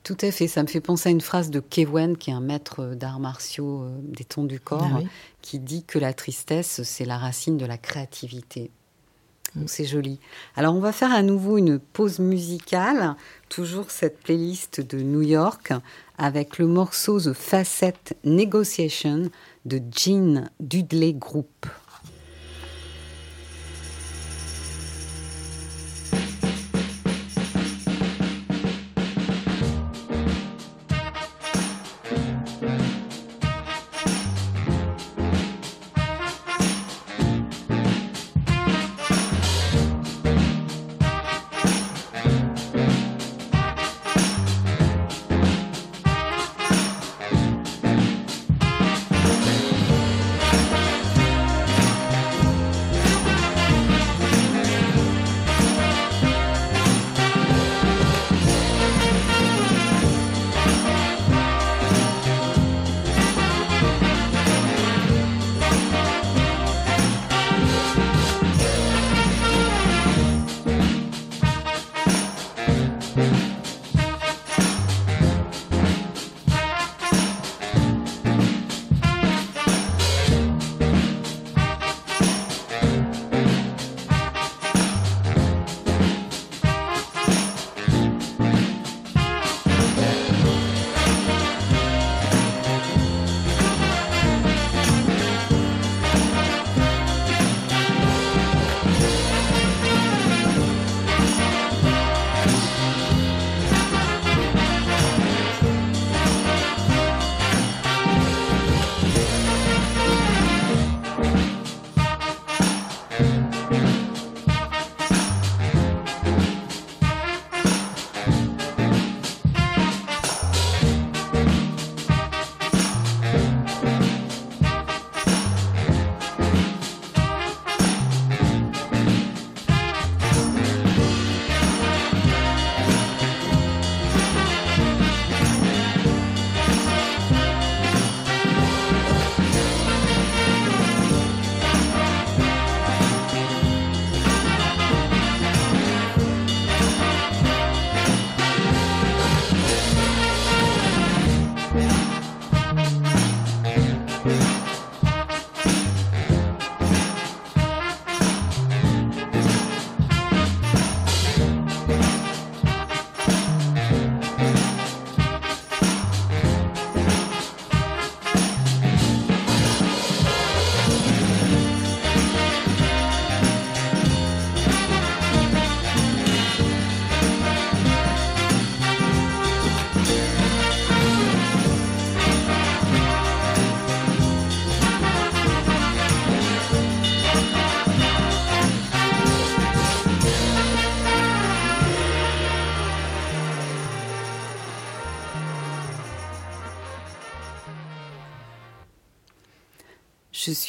[0.03, 2.39] Tout à fait, ça me fait penser à une phrase de Kewen, qui est un
[2.39, 5.07] maître d'arts martiaux euh, des tons du corps, Ah oui.
[5.41, 8.71] qui dit que la tristesse, c'est la racine de la créativité.
[9.65, 10.19] C'est joli.
[10.55, 13.15] Alors on va faire à nouveau une pause musicale,
[13.49, 15.73] toujours cette playlist de New York,
[16.17, 19.29] avec le morceau The Facet Negotiation
[19.65, 21.65] de Jean Dudley Group.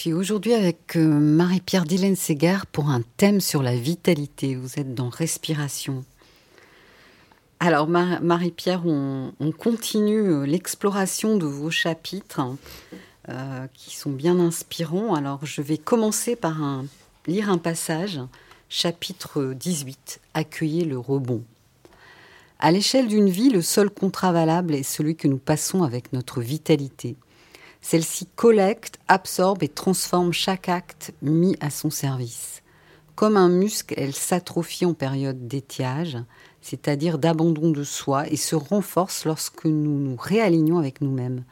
[0.01, 4.55] Suis aujourd'hui avec euh, Marie-Pierre Dylan Segar pour un thème sur la vitalité.
[4.55, 6.07] Vous êtes dans Respiration.
[7.59, 12.41] Alors, Mar- Marie-Pierre, on, on continue euh, l'exploration de vos chapitres
[13.29, 15.15] euh, qui sont bien inspirants.
[15.15, 16.83] Alors, je vais commencer par
[17.27, 18.21] lire un passage,
[18.71, 21.45] chapitre 18, Accueillir le rebond.
[22.59, 26.41] À l'échelle d'une vie, le seul contrat valable est celui que nous passons avec notre
[26.41, 27.17] vitalité.
[27.83, 32.63] Celle-ci collecte, absorbe et transforme chaque acte mis à son service.
[33.15, 36.19] Comme un muscle, elle s'atrophie en période d'étiage,
[36.63, 41.45] c'est-à-dire d'abandon de soi, et se renforce lorsque nous nous réalignons avec nous-mêmes.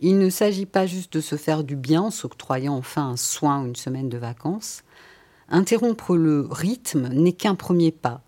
[0.00, 3.62] Il ne s'agit pas juste de se faire du bien en s'octroyant enfin un soin
[3.62, 4.82] ou une semaine de vacances.
[5.48, 8.20] Interrompre le rythme n'est qu'un premier pas.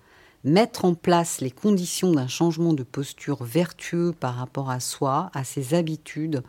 [0.45, 5.45] Mettre en place les conditions d'un changement de posture vertueux par rapport à soi, à
[5.45, 6.43] ses habitudes,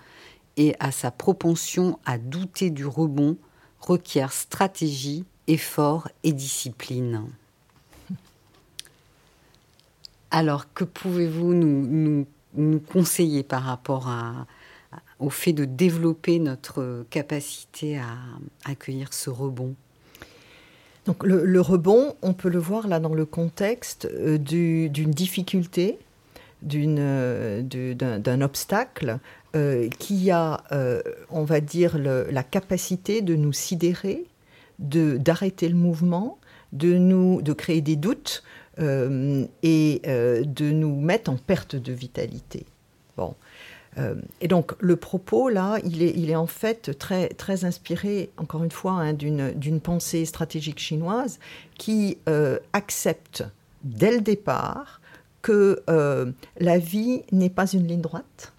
[0.60, 3.38] et à sa propension à douter du rebond
[3.80, 7.24] requiert stratégie, effort et discipline.
[10.32, 12.26] Alors, que pouvez-vous nous,
[12.92, 14.12] conseiller par rapport
[15.20, 18.18] au fait de développer notre capacité à
[18.66, 19.76] accueillir ce rebond?
[21.06, 25.98] Donc le, rebond, on peut le voir là dans le contexte euh, du- d'une difficulté,
[26.72, 29.20] euh, du- d'un, d'un obstacle
[29.56, 34.26] euh, qui a, euh, on va dire, la capacité de nous sidérer,
[34.78, 36.38] de, d'arrêter le mouvement,
[36.72, 38.44] de, nous, de créer des doutes
[38.78, 42.68] euh, et de nous mettre en perte de vitalité.
[43.18, 43.34] Bon.
[44.40, 48.64] Et donc le propos là, il est, il est en fait très, très inspiré, encore
[48.64, 51.40] une fois, hein, d'une, pensée stratégique chinoise
[51.80, 52.20] qui
[52.72, 53.44] accepte
[53.84, 55.02] dès le départ
[55.42, 55.82] que
[56.60, 58.54] la vie n'est pas une ligne droite,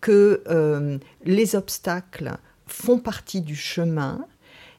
[0.00, 2.36] que euh, les obstacles
[2.66, 4.26] font partie du chemin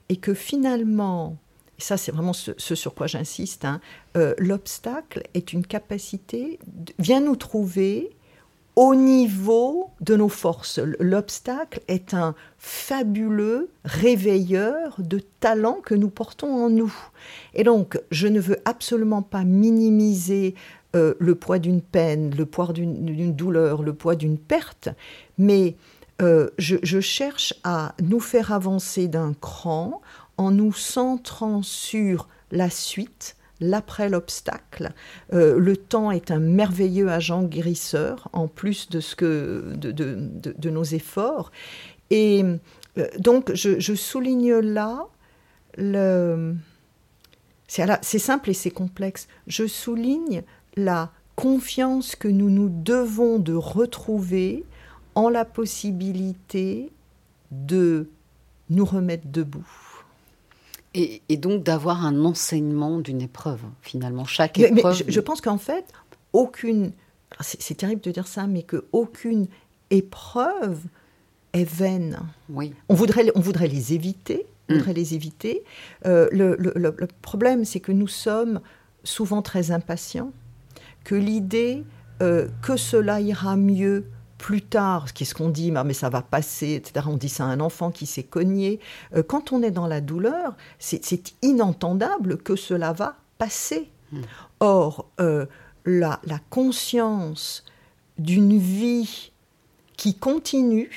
[0.09, 1.37] et que finalement,
[1.77, 3.81] ça c'est vraiment ce, sur quoi j'insiste, hein,
[4.17, 6.59] euh, l'obstacle est une capacité,
[6.97, 8.11] vient nous trouver
[8.75, 10.79] au niveau de nos forces.
[10.99, 16.93] L'obstacle est un fabuleux réveilleur de talents que nous portons en nous.
[17.53, 20.55] Et donc, je ne veux absolument pas minimiser
[20.95, 24.89] euh, le poids d'une peine, le poids d'une douleur, le poids d'une perte,
[25.37, 25.75] mais
[26.19, 30.01] euh, je, cherche à nous faire avancer d'un cran
[30.37, 34.91] en nous centrant sur la suite, l'après l'obstacle.
[35.31, 40.83] Euh, le temps est un merveilleux agent guérisseur, en plus de, ce que, de, nos
[40.83, 41.51] efforts.
[42.09, 42.43] Et
[43.19, 45.05] donc, je, souligne là
[45.77, 46.55] le...
[47.67, 49.27] C'est simple et c'est complexe.
[49.45, 50.41] Je souligne
[50.75, 54.63] la confiance que nous nous devons de retrouver
[55.15, 56.91] en la possibilité
[57.51, 58.07] de
[58.69, 59.65] nous remettre debout.
[60.93, 64.25] et, et donc d'avoir un enseignement d'une épreuve, finalement.
[64.25, 64.97] Chaque Mais, mais épreuve.
[65.07, 65.85] je, je pense qu'en fait,
[66.33, 66.91] aucune.
[67.41, 69.47] C'est terrible de dire ça, mais que aucune
[69.91, 70.79] épreuve
[71.53, 72.19] est vaine.
[72.49, 72.73] Oui.
[72.89, 74.45] On voudrait, on voudrait les éviter.
[74.67, 74.77] On Mm.
[74.77, 75.63] voudrait les éviter.
[76.05, 78.59] Euh, le, le- le- le problème, c'est que nous sommes
[79.03, 80.31] souvent très impatients,
[81.09, 81.85] que l'idée
[82.21, 84.05] euh, que cela ira mieux
[84.37, 87.07] plus tard, qu'est-ce qu'on dit, mais ça va passer, etc.
[87.09, 88.79] On dit ça à un enfant qui s'est cogné.
[89.15, 93.89] Euh, quand on est dans la douleur, c'est inentendable que cela va passer.
[94.59, 95.47] Or, euh,
[95.83, 97.65] la, la conscience
[98.19, 99.31] d'une vie
[99.97, 100.91] qui continue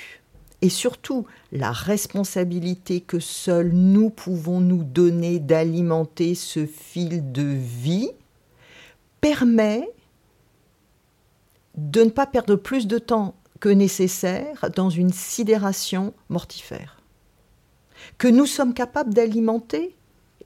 [0.60, 8.10] et surtout la responsabilité que seuls nous pouvons nous donner d'alimenter ce fil de vie
[9.22, 9.88] permet
[11.76, 17.00] de ne pas perdre plus de temps que nécessaire dans une sidération mortifère.
[18.18, 19.94] Que nous sommes capables d'alimenter,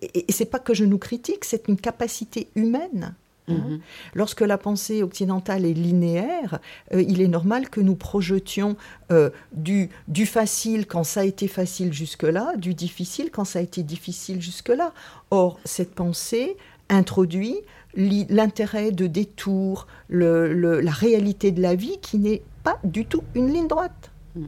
[0.02, 3.14] et, c'est pas que je nous critique, c'est une capacité humaine.
[3.48, 3.54] hein.
[3.54, 3.80] Mhm.
[4.14, 6.58] Lorsque la pensée occidentale est linéaire,
[6.92, 8.76] euh, il est normal que nous projetions
[9.10, 13.62] euh, du, du facile quand ça a été facile jusque-là, du difficile quand ça a
[13.62, 14.92] été difficile jusque-là.
[15.30, 16.56] Or, cette pensée
[16.88, 17.56] introduit
[17.94, 23.06] li- l'intérêt de détour, le- le- la réalité de la vie qui n'est pas du
[23.06, 24.10] tout une ligne droite.
[24.34, 24.46] Mm.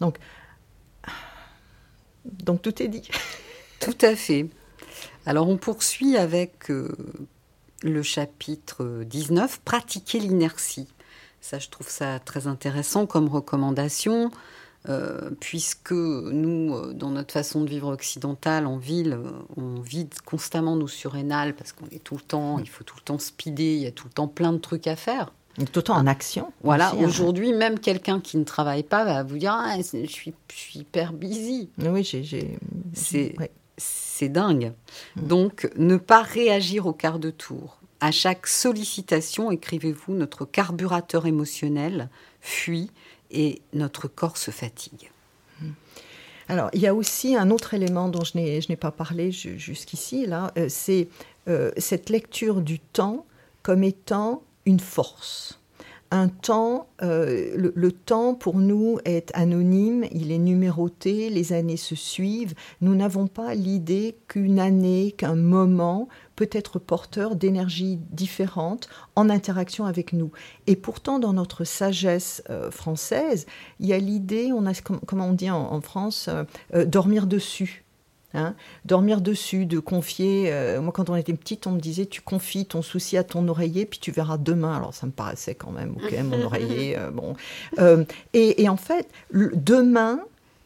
[0.00, 0.18] Donc,
[2.24, 3.08] donc tout est dit.
[3.80, 4.46] Tout à fait.
[5.24, 6.94] Alors on poursuit avec euh,
[7.82, 10.88] le chapitre 19, pratiquer l'inertie.
[11.40, 14.30] Ça, je trouve ça très intéressant comme recommandation,
[14.88, 20.14] euh, puisque nous, euh, dans notre façon de vivre occidentale, en ville, euh, on vide
[20.24, 23.74] constamment nos surrénales parce qu'on est tout le temps, il faut tout le temps speeder,
[23.74, 25.34] il y a tout le temps plein de trucs à faire.
[25.58, 26.50] Tout le temps en action.
[26.62, 27.04] Voilà, hein.
[27.04, 30.78] aujourd'hui, même quelqu'un qui ne travaille pas va vous dire ah, je, suis, je suis
[30.78, 31.68] hyper busy.
[31.78, 32.58] Oui, j'ai.
[32.94, 33.50] C'est- ouais.
[33.76, 34.74] C'est dingue.
[35.16, 37.78] Donc, ne pas réagir au quart de tour.
[38.00, 42.10] À chaque sollicitation, écrivez-vous, notre carburateur émotionnel
[42.40, 42.90] fuit
[43.30, 45.10] et notre corps se fatigue.
[46.48, 50.26] Alors, il y a aussi un autre élément dont je n'ai, pas parlé ju- jusqu'ici,
[50.26, 51.06] là, euh, c'est
[51.48, 53.24] euh, cette lecture du temps
[53.62, 55.60] comme étant une force.
[56.10, 61.94] Un temps, euh, le temps pour nous est anonyme, il est numéroté, les années se
[61.94, 62.54] suivent.
[62.80, 66.08] Nous n'avons pas l'idée qu'une année, qu'un moment
[66.40, 70.30] peut être porteur d'énergies différentes en interaction avec nous.
[70.66, 73.44] Et pourtant, dans notre sagesse euh, française,
[73.78, 76.86] il y a l'idée, on a, com- comment on dit en, en France, euh, euh,
[76.86, 77.84] dormir dessus.
[78.32, 80.52] Hein, dormir dessus, de confier.
[80.52, 83.46] euh, moi, quand on était petite, on me disait tu confies ton souci à ton
[83.48, 84.74] oreiller, puis tu verras demain.
[84.76, 87.34] Alors, ça me paraissait quand même, ok, mon oreiller, euh, bon.
[87.80, 90.20] Euh, et, et en fait, le- demain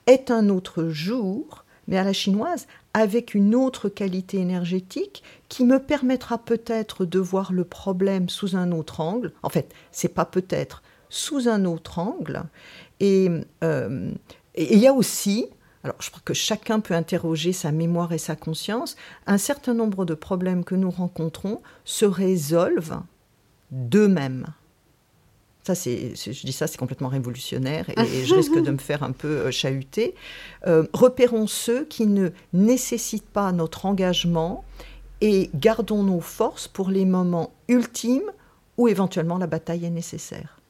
[0.07, 5.79] est un autre jour, mais à la chinoise, avec une autre qualité énergétique qui me
[5.79, 9.33] permettra peut-être de voir le problème sous un autre angle.
[9.43, 12.45] En fait, c'est pas peut-être, sous un autre angle.
[13.01, 13.29] Et
[13.63, 14.13] euh,
[14.55, 15.47] et il y a aussi,
[15.83, 20.05] alors je crois que chacun peut interroger sa mémoire et sa conscience, un certain nombre
[20.05, 23.03] de problèmes que nous rencontrons se résolvent
[23.71, 24.47] d'eux-mêmes.
[25.65, 29.03] Ça, c'est, je dis ça, c'est complètement révolutionnaire et, et je risque de me faire
[29.03, 30.15] un peu euh, chahuter.
[30.67, 34.63] Euh, repérons ceux qui ne nécessitent pas notre engagement
[35.23, 38.31] et gardons nos forces pour les moments ultimes
[38.77, 40.61] où éventuellement la bataille est nécessaire.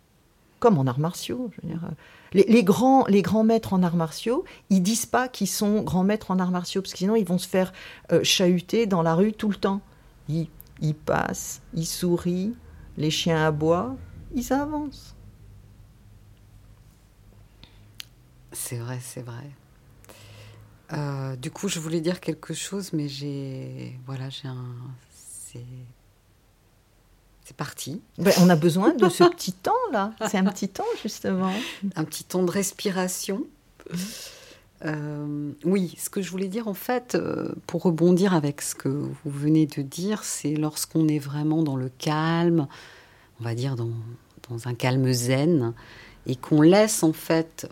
[0.61, 1.51] Comme en arts martiaux.
[1.57, 1.95] Je veux dire, euh,
[2.33, 6.05] les, les grands, les grands maîtres en arts martiaux, ils disent pas qu'ils sont grands
[6.05, 7.73] maîtres en arts martiaux, parce que sinon ils vont se faire
[8.13, 9.81] euh, chahuter dans la rue tout le temps.
[10.29, 10.49] Ils,
[10.81, 12.55] ils passent, ils sourient,
[12.97, 13.97] les chiens aboient,
[14.35, 15.15] ils avancent.
[18.53, 19.51] C'est vrai, c'est vrai.
[20.93, 23.99] Euh, du coup, je voulais dire quelque chose, mais j'ai.
[24.07, 24.75] Voilà, j'ai un.
[25.15, 25.65] C'est.
[27.45, 28.01] C'est parti.
[28.17, 30.15] Ben, on a besoin de ce petit temps là.
[30.31, 31.53] C'est un petit temps justement.
[31.95, 33.43] Un petit temps de respiration.
[34.85, 38.89] Euh, oui, ce que je voulais dire en fait, euh, pour rebondir avec ce que
[38.89, 42.67] vous venez de dire, c'est lorsqu'on est vraiment dans le calme,
[43.41, 43.91] on va dire dans,
[44.51, 45.73] dans un calme zen,
[46.27, 47.69] et qu'on laisse en fait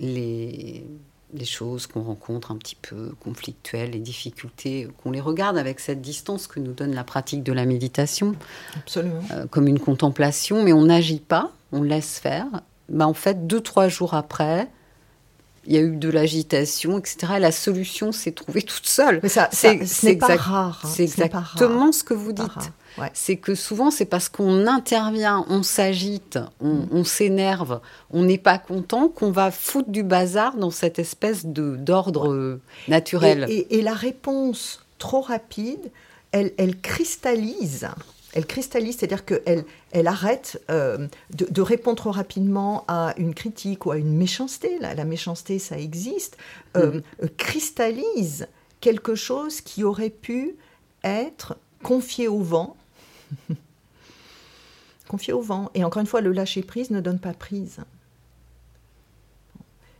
[0.00, 0.84] les,
[1.32, 6.00] les choses qu'on rencontre un petit peu conflictuelles, les difficultés, qu'on les regarde avec cette
[6.00, 8.34] distance que nous donne la pratique de la méditation,
[8.76, 9.20] Absolument.
[9.32, 12.46] euh, comme une contemplation, mais on n'agit pas, on laisse faire.
[12.88, 14.68] Bah, en fait, deux, trois jours après,
[15.66, 17.34] il y a eu de l'agitation, etc.
[17.36, 19.20] Et la solution s'est trouvée toute seule.
[19.22, 20.80] Mais ça, ce n'est pas rare.
[20.84, 20.88] hein.
[20.88, 22.44] C'est Ce exactement ce que vous dites.
[22.98, 23.10] Ouais.
[23.12, 28.58] C'est que souvent, c'est parce qu'on intervient, on s'agite, on, on s'énerve, on n'est pas
[28.58, 33.46] content, qu'on va foutre du bazar dans cette espèce de d'ordre euh, naturel.
[33.48, 35.90] Et, et- et la réponse trop rapide,
[36.30, 37.88] elle, elle cristallise.
[38.34, 43.86] Elle cristallise, c'est-à-dire qu'elle elle arrête euh, de, de répondre trop rapidement à une critique
[43.86, 44.78] ou à une méchanceté.
[44.80, 46.36] La, la méchanceté, ça existe.
[46.76, 48.48] euh, euh, cristallise
[48.80, 50.56] quelque chose qui aurait pu
[51.04, 52.76] être confié au vent.
[55.08, 55.70] confié au vent.
[55.74, 57.78] Et encore une fois, le lâcher-prise ne donne pas prise.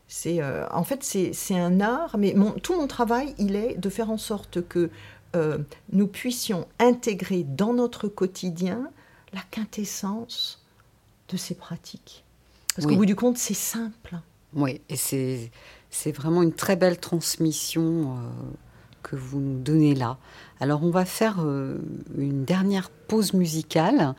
[0.09, 3.75] C'est, euh, en fait, c'est c'est un art, mais mon- tout mon travail, il est
[3.77, 4.91] de faire en sorte que
[5.35, 5.59] euh,
[5.93, 8.89] nous puissions intégrer dans notre quotidien
[9.33, 10.63] la quintessence
[11.29, 12.25] de ces pratiques.
[12.75, 12.93] Parce Oui.
[12.95, 14.17] qu'au bout du compte, c'est simple.
[14.55, 15.51] Oui, et c'est
[15.91, 18.17] c'est vraiment une très belle transmission euh,
[19.03, 20.19] que vous nous donnez là.
[20.61, 21.79] Alors on va faire euh,
[22.17, 24.15] une dernière pause musicale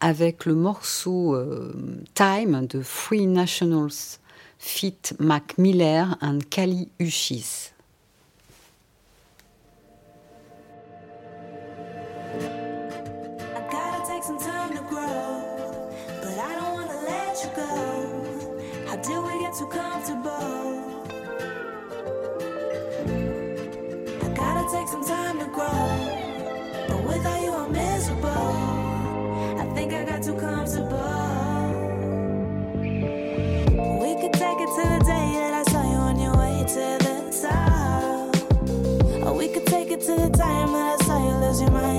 [0.00, 1.34] avec le morceau
[2.14, 4.18] Time de Free Nationals
[4.58, 7.73] Fit Mac Miller and Kali Uchis.
[19.64, 20.30] Too comfortable?
[24.22, 25.88] I gotta take some time to grow,
[26.88, 28.28] but without you I'm miserable.
[29.58, 31.00] I think I got too comfortable.
[34.02, 36.84] We could take it to the day that I saw you on your way to
[37.04, 38.36] the top.
[39.26, 41.93] Or we could take it to the time that I saw you lose your mind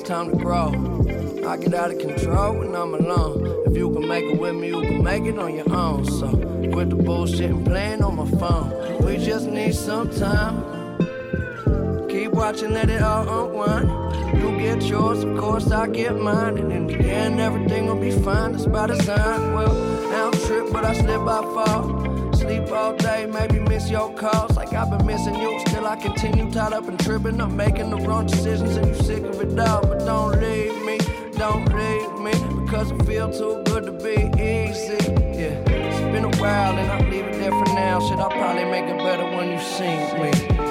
[0.00, 0.68] it's time to grow.
[1.46, 3.64] I get out of control when I'm alone.
[3.66, 6.04] If you can make it with me, you can make it on your own.
[6.04, 6.28] So
[6.72, 9.04] quit the bullshit and playing on my phone.
[9.04, 10.56] We just need some time.
[12.08, 13.88] Keep watching, let it all unwind.
[14.40, 16.58] You get yours, of course I get mine.
[16.58, 18.52] And in the end, everything will be fine.
[18.52, 19.52] That's by design.
[19.52, 19.74] Well,
[20.10, 21.99] now I'm tripped, but I slip, I fall.
[22.72, 24.56] All day, maybe miss your calls.
[24.56, 25.58] Like I've been missing you.
[25.66, 27.40] Still, I continue tied up and tripping.
[27.40, 29.82] I'm making the wrong decisions, and you sick of it all.
[29.82, 30.98] But don't leave me,
[31.32, 32.32] don't leave me.
[32.62, 35.02] Because it feel too good to be easy.
[35.36, 37.98] Yeah, it's been a while, and I'll leave it there for now.
[38.08, 40.69] Shit, I'll probably make it better when you see me.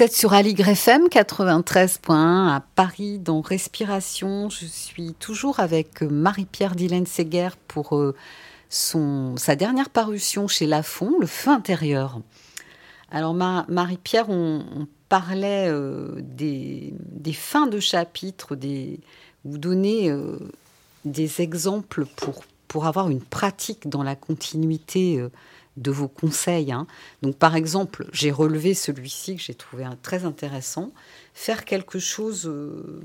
[0.00, 4.48] Êtes sur Aligre FM 93.1 à Paris dans Respiration.
[4.48, 8.14] Je suis toujours avec Marie-Pierre Dylan Seguer pour euh,
[8.70, 12.18] son, sa dernière parution chez Lafon, Le Feu intérieur.
[13.10, 19.00] Alors Ma- Marie-Pierre, on, parlait euh, des, des fins de chapitre, des,
[19.44, 20.38] vous donnez euh,
[21.04, 25.30] des exemples pour, pour avoir une pratique dans la continuité euh,
[25.80, 26.70] de vos conseils.
[26.72, 26.86] hein.
[27.22, 30.92] Donc, par exemple, j'ai relevé celui-ci que j'ai trouvé très intéressant.
[31.34, 33.00] Faire quelque chose euh,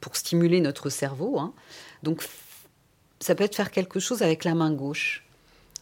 [0.00, 1.38] pour stimuler notre cerveau.
[1.38, 1.52] hein.
[2.02, 2.22] Donc,
[3.20, 5.24] ça peut être faire quelque chose avec la main gauche.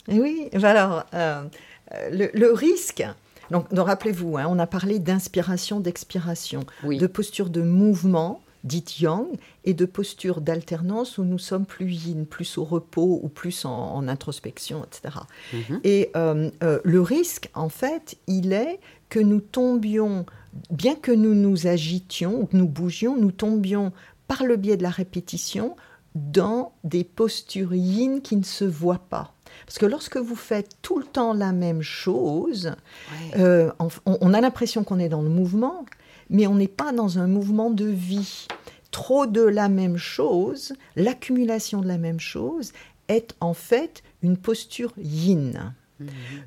[0.08, 1.42] Oui, ben alors, euh,
[2.10, 3.04] le, le risque,
[3.50, 6.98] donc, donc rappelez-vous, hein, on a parlé d'inspiration, d'expiration, Oui.
[6.98, 9.26] de posture de mouvement, dite yang,
[9.64, 13.70] et de posture d'alternance où nous sommes plus yin, plus au repos ou plus en,
[13.96, 15.18] en introspection, etc.
[15.52, 15.80] Mhm.
[15.84, 20.26] Et euh, euh, le risque, en fait, il est que nous tombions,
[20.70, 23.92] bien que nous nous agitions, ou que nous bougions, nous tombions
[24.28, 25.74] par le biais de la répétition
[26.14, 29.32] dans des postures yin qui ne se voient pas.
[29.66, 32.72] Parce que lorsque vous faites tout le temps la même chose,
[33.12, 33.40] Ouais.
[33.40, 33.88] euh, on,
[34.20, 35.84] on a l'impression qu'on est dans le mouvement,
[36.30, 38.46] mais on n'est pas dans un mouvement de vie.
[38.90, 42.72] Trop de la même chose, l'accumulation de la même chose,
[43.08, 45.74] est en fait une posture yin.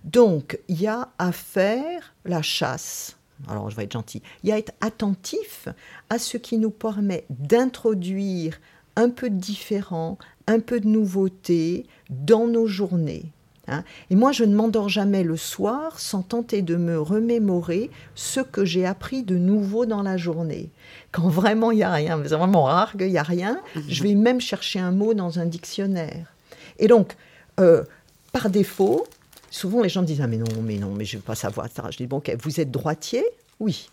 [0.04, 3.18] Donc, il y a à faire la chasse.
[3.48, 4.22] Alors, je vais être gentil.
[4.44, 5.68] Il y a à être attentif
[6.10, 8.60] à ce qui nous permet d'introduire
[8.96, 10.18] un peu de différent,
[10.48, 13.32] un peu de nouveauté dans nos journées.
[13.68, 13.84] Hein.
[14.10, 18.66] Et moi, je ne m'endors jamais le soir sans tenter de me remémorer ce que
[18.66, 20.70] j'ai appris de nouveau dans la journée.
[21.12, 24.16] Quand vraiment il n'y a rien, c'est vraiment rare qu'il n'y a rien, je vais
[24.16, 26.34] même chercher un mot dans un dictionnaire.
[26.80, 27.16] Et donc,
[27.60, 27.84] euh,
[28.32, 29.06] par défaut,
[29.50, 31.66] souvent les gens disent Ah, mais non, mais non, mais je ne veux pas savoir.
[31.66, 31.88] etc.
[31.92, 33.24] Je dis Bon, vous êtes droitier?
[33.60, 33.90] Oui.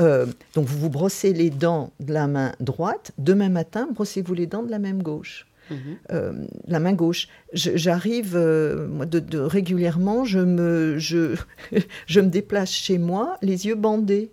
[0.00, 3.12] Euh, donc, vous vous brossez les dents de la main droite.
[3.18, 5.46] Demain matin, brossez-vous les dents de la même gauche.
[6.10, 6.32] Euh,
[6.66, 7.28] la main gauche.
[7.52, 11.36] J'arrive euh, de, de- régulièrement, je me, je,
[12.06, 14.30] je me déplace chez moi, les yeux bandés.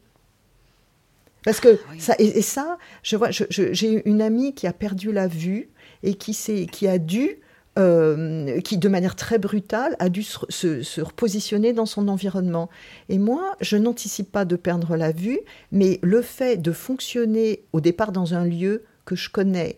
[1.43, 1.99] Parce que oui.
[1.99, 5.69] ça, et, et ça, je vois, j'ai une amie qui a perdu la vue
[6.03, 6.35] et qui,
[6.69, 7.37] qui a dû,
[7.79, 12.69] euh, qui de manière très brutale, a dû se, se- se repositionner dans son environnement.
[13.07, 15.39] Et moi, je n'anticipe pas de perdre la vue,
[15.71, 19.77] mais le fait de fonctionner au départ dans un lieu que je connais,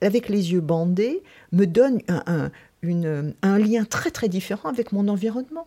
[0.00, 1.22] avec les yeux bandés,
[1.52, 2.50] me donne un, un-
[2.82, 5.66] une- un lien très très différent avec mon environnement.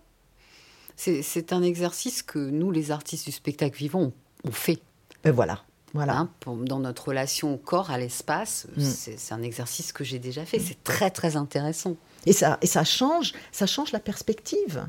[0.96, 4.80] C'est un exercice que nous, les artistes du spectacle vivant, on, on fait.
[5.26, 5.64] Et voilà,
[5.94, 6.16] voilà.
[6.18, 8.68] hein, pour- dans notre relation au corps, à l'espace.
[8.78, 8.82] Mm.
[8.84, 10.60] C'est un exercice que j'ai déjà fait.
[10.60, 11.96] C'est très, très intéressant.
[12.28, 14.86] Et ça, et ça change, ça change la perspective.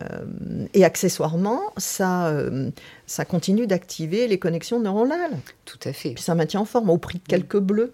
[0.00, 2.70] Euh, et accessoirement, ça, euh,
[3.06, 5.38] ça continue d'activer les connexions neuronales.
[5.64, 6.10] Tout à fait.
[6.14, 7.92] Puis ça maintient en forme au prix de quelques bleus.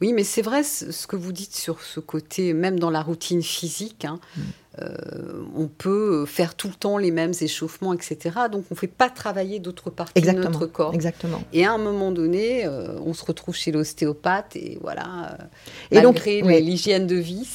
[0.00, 3.42] Oui, mais c'est vrai ce que vous dites sur ce côté, même dans la routine
[3.42, 4.40] physique, hein, Mm.
[4.80, 8.18] euh, on peut faire tout le temps les mêmes échauffements, etc.
[8.50, 10.46] Donc on ne fait pas travailler d'autres parties Exactement.
[10.46, 10.94] de notre corps.
[10.94, 11.42] Exactement.
[11.52, 15.44] Et à un moment donné, euh, on se retrouve chez l'ostéopathe et voilà, euh,
[15.92, 16.60] Et donc, malgré ouais.
[16.60, 17.46] l'hygiène de vie.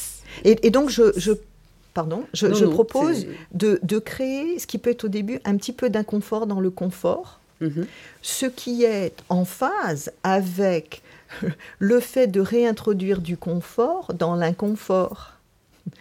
[0.46, 1.34] Et, et donc, je, je-
[1.94, 5.42] pardon, je, Non, je non, propose de, de créer ce qui peut être au début
[5.44, 7.86] un petit peu d'inconfort dans le confort, Mhm.
[8.22, 11.02] ce qui est en phase avec
[11.80, 15.34] le fait de réintroduire du confort dans l'inconfort.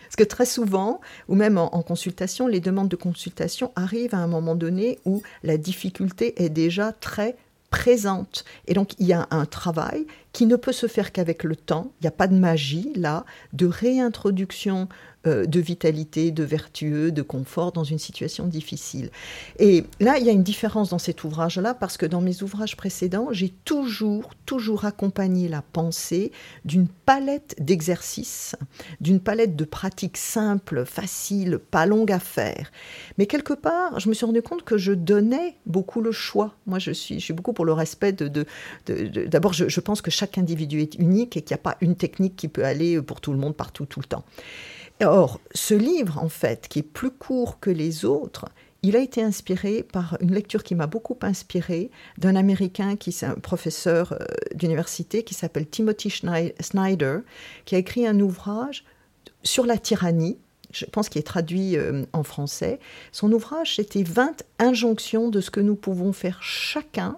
[0.03, 4.19] Parce que très souvent, ou même en, en consultation, les demandes de consultation arrivent à
[4.19, 7.37] un moment donné où la difficulté est déjà très
[7.71, 8.45] présente.
[8.67, 11.93] Et donc, il y a un travail qui ne peut se faire qu'avec le temps.
[12.01, 14.89] Il n'y a pas de magie là, de réintroduction
[15.29, 19.11] euh, de vitalité, de vertueux, de confort dans une situation difficile.
[19.59, 22.77] Et là, il y a une différence dans cet ouvrage-là parce que dans mes ouvrages
[22.77, 26.33] précédents, j'ai toujours, toujours accompagné la pensée
[26.65, 28.57] d'une palette d'exercices,
[29.01, 32.71] d'une palette de pratiques simples, faciles, pas longues à faire.
[33.19, 36.55] Mais quelque part, je me suis rendu compte que je donnais beaucoup le choix.
[36.67, 38.47] Moi, je suis, je suis beaucoup pour le respect de.
[39.27, 42.37] D'abord, je pense que chaque individu est unique et qu'il n'y a pas une technique
[42.37, 44.25] qui peut aller pour tout le monde, partout, tout le temps.
[45.05, 48.47] Or, ce livre, en fait, qui est plus court que les autres,
[48.83, 53.25] il a été inspiré par une lecture qui m'a beaucoup inspiré d'un Américain qui est
[53.25, 54.17] un professeur euh,
[54.55, 56.11] d'université qui s'appelle Timothy
[56.61, 57.19] Snyder,
[57.65, 58.85] qui a écrit un ouvrage
[59.43, 60.39] sur la tyrannie.
[60.73, 62.79] Je pense qu'il est traduit euh, en français.
[63.11, 67.17] Son ouvrage, c'était 20 injonctions de ce que nous pouvons faire chacun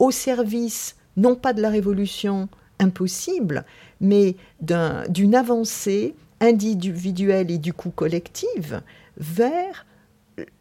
[0.00, 2.48] au service, non pas de la révolution
[2.80, 3.64] impossible,
[4.00, 6.14] mais d'un- d'une avancée
[6.44, 8.82] individuelle et du coup collective
[9.16, 9.86] vers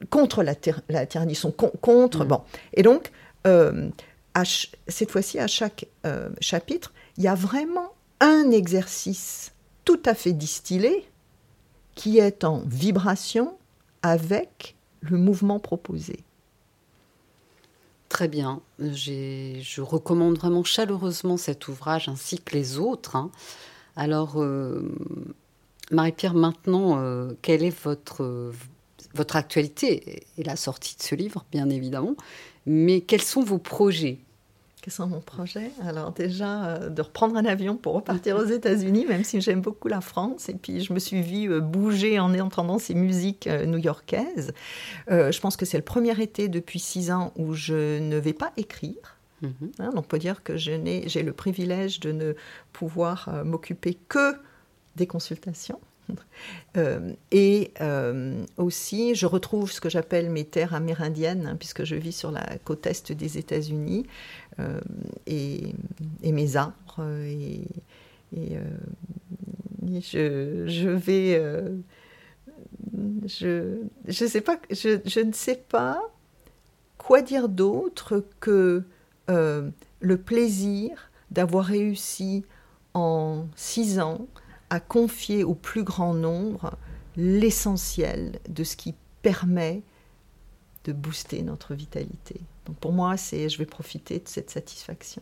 [0.09, 2.25] contre la, tyr- la con- contre.
[2.25, 2.27] Mm.
[2.27, 2.41] Bon,
[2.73, 3.11] et donc
[3.47, 3.89] euh,
[4.33, 4.43] à
[4.87, 9.51] cette fois-ci à chaque euh, chapitre, il y a vraiment un exercice
[9.85, 11.05] tout à fait distillé
[11.95, 13.57] qui est en vibration
[14.01, 16.23] avec le mouvement proposé.
[18.09, 18.61] Très bien.
[18.79, 23.15] J'ai- Je recommande vraiment chaleureusement cet ouvrage ainsi que les autres.
[23.15, 23.31] hein.
[23.95, 24.91] Alors, euh,
[25.93, 28.51] Marie-Pierre, maintenant, euh, quelle est votre, euh,
[29.13, 32.15] votre actualité et la sortie de ce livre, bien évidemment,
[32.65, 34.19] mais quels sont vos projets?
[34.83, 39.05] Quels sont mon projet Alors déjà, euh, de reprendre un avion pour repartir aux États-Unis,
[39.07, 40.49] même si j'aime beaucoup la France.
[40.49, 44.51] Et puis, je me suis vue euh, bouger en entendant ces musiques euh, new-yorkaises.
[45.07, 48.51] Je pense que c'est le premier été depuis six ans où je ne vais pas
[48.57, 49.15] écrire.
[49.41, 49.71] Mhm.
[49.79, 52.33] Hein, on peut dire que j'ai le privilège de ne
[52.73, 54.35] pouvoir m'occuper que
[54.95, 55.79] des consultations.
[56.75, 61.95] Euh, et euh, aussi, je retrouve ce que j'appelle mes terres amérindiennes, hein, puisque je
[61.95, 64.07] vis sur la côte est des États-Unis,
[64.59, 64.81] euh,
[65.27, 65.75] et,
[66.23, 66.99] mes arbres.
[67.27, 67.67] Et,
[70.01, 71.39] je, vais.
[73.27, 73.77] je,
[74.07, 76.01] sais pas, je, je ne sais pas
[76.97, 78.83] quoi dire d'autre que
[79.27, 82.43] le plaisir d'avoir réussi
[82.95, 84.25] en six ans
[84.69, 86.77] à confier au plus grand nombre
[87.15, 89.81] l'essentiel de ce qui permet
[90.85, 92.41] de booster notre vitalité.
[92.65, 95.21] Donc pour moi, c'est je vais profiter de cette satisfaction.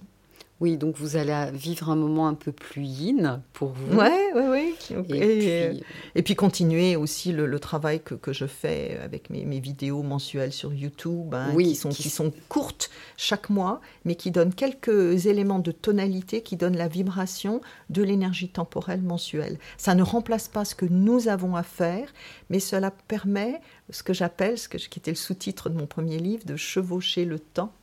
[0.61, 3.97] Oui, donc vous allez vivre un moment un peu plus yin pour vous.
[3.97, 4.73] Ouais, ouais, ouais.
[5.09, 5.83] Et, Et, puis,
[6.15, 10.03] et puis continuer aussi le, le travail que, que je fais avec mes, mes vidéos
[10.03, 14.29] mensuelles sur YouTube, hein, Oui, qui, sont, qui- qui sont courtes chaque mois, mais qui
[14.29, 17.59] donnent quelques éléments de tonalité, qui donnent la vibration
[17.89, 19.57] de l'énergie temporelle mensuelle.
[19.77, 22.13] Ça ne remplace pas ce que nous avons à faire,
[22.51, 26.19] mais cela permet ce que j'appelle, ce que, qui était le sous-titre de mon premier
[26.19, 27.73] livre, de chevaucher le temps.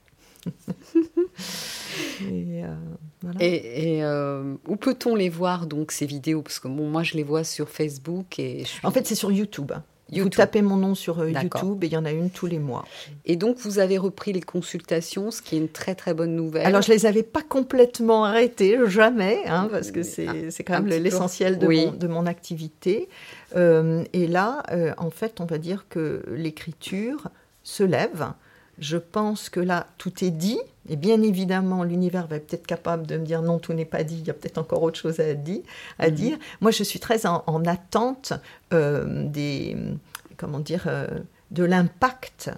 [2.30, 2.74] et, euh,
[3.22, 3.36] voilà.
[3.41, 6.43] Et, et, euh, où peut-on les voir donc ces vidéos?
[6.43, 9.14] Parce que bon, moi je les vois sur Facebook et je suis- En fait, c'est
[9.14, 9.72] sur YouTube.
[10.11, 11.28] Vous tapez mon nom sur euh.
[11.30, 12.86] YouTube et il y en a une tous les mois.
[13.26, 16.64] et donc vous avez repris les consultations, ce qui est une très très bonne nouvelle.
[16.64, 20.86] Alors, je les avais pas complètement arrêtées, jamais, hein, parce que c'est c'est quand même
[20.86, 21.84] l'essentiel de, Oui.
[21.86, 23.11] mon, de mon activité.
[23.55, 27.28] Euh, et là, euh, en fait, on va dire que l'écriture
[27.62, 28.32] se lève.
[28.81, 30.59] Je pense que là, tout est dit.
[30.89, 34.05] Et bien évidemment, l'univers va être peut-être capable de me dire non, tout n'est pas
[34.05, 34.18] dit.
[34.18, 35.62] Il y a peut-être encore autre chose à, dire.
[35.99, 36.14] à Mhm.
[36.14, 36.39] dire.
[36.61, 38.33] Moi, je suis très en, en attente
[38.72, 39.76] euh, des,
[40.37, 41.07] comment dire, euh,
[41.51, 42.51] de l'impact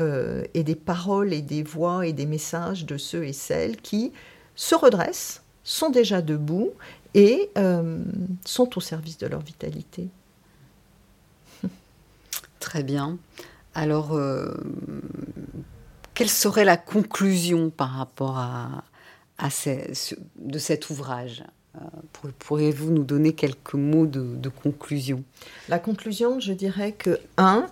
[0.00, 4.12] euh, et des paroles et des voix et des messages de ceux et celles qui
[4.54, 6.70] se redressent, sont déjà debout
[7.14, 7.50] et
[8.44, 10.08] sont au service de leur vitalité.
[12.60, 13.16] Très bien.
[13.78, 14.54] Alors, euh,
[16.14, 18.82] quelle serait la conclusion par rapport à,
[19.92, 21.44] ce- de cet ouvrage?
[21.76, 21.80] Euh,
[22.14, 25.22] pour- Pourriez-vous nous donner quelques mots de, conclusion?
[25.68, 27.66] La conclusion, je dirais que, un,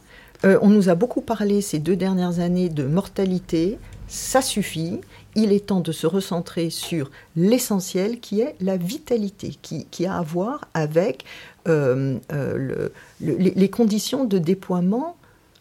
[0.45, 5.01] euh, on nous a beaucoup parlé ces deux dernières années de mortalité, ça suffit,
[5.35, 10.21] il est temps de se recentrer sur l'essentiel qui est la vitalité, qui, a à
[10.23, 11.25] voir avec
[12.59, 12.93] le-
[13.23, 15.17] le- les, les conditions de déploiement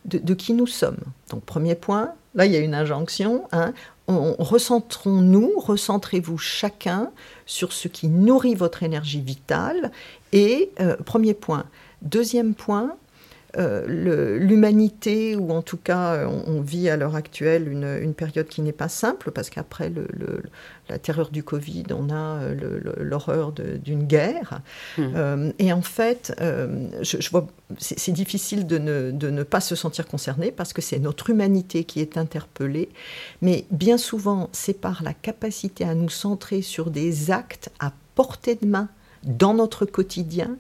[0.06, 1.00] de, qui nous sommes.
[1.30, 3.74] Donc premier point, là il y a une injonction, hein,
[4.08, 7.12] on, recentrons-nous, recentrez-vous chacun
[7.46, 9.92] sur ce qui nourrit votre énergie vitale.
[10.32, 11.66] Et euh, premier point.
[12.02, 12.96] Deuxième point,
[13.58, 18.14] euh, l'humanité, ou en tout cas euh, on, on vit à l'heure actuelle une, une
[18.14, 20.42] période qui n'est pas simple, parce qu'après le- le-
[20.90, 24.62] la terreur du Covid, on a euh, l'horreur d'une guerre.
[25.00, 27.48] Euh, et en fait, euh, je, je vois,
[27.78, 31.30] c'est c'est difficile de ne, de ne pas se sentir concerné, parce que c'est notre
[31.30, 32.90] humanité qui est interpellée.
[33.42, 38.56] Mais bien souvent, c'est par la capacité à nous centrer sur des actes à portée
[38.56, 38.90] de main
[39.24, 40.58] dans notre quotidien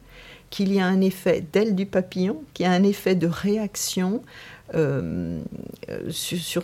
[0.53, 4.21] qu'il y a un effet d'aile du papillon, qu'il y a un effet de réaction,
[4.75, 5.41] euh,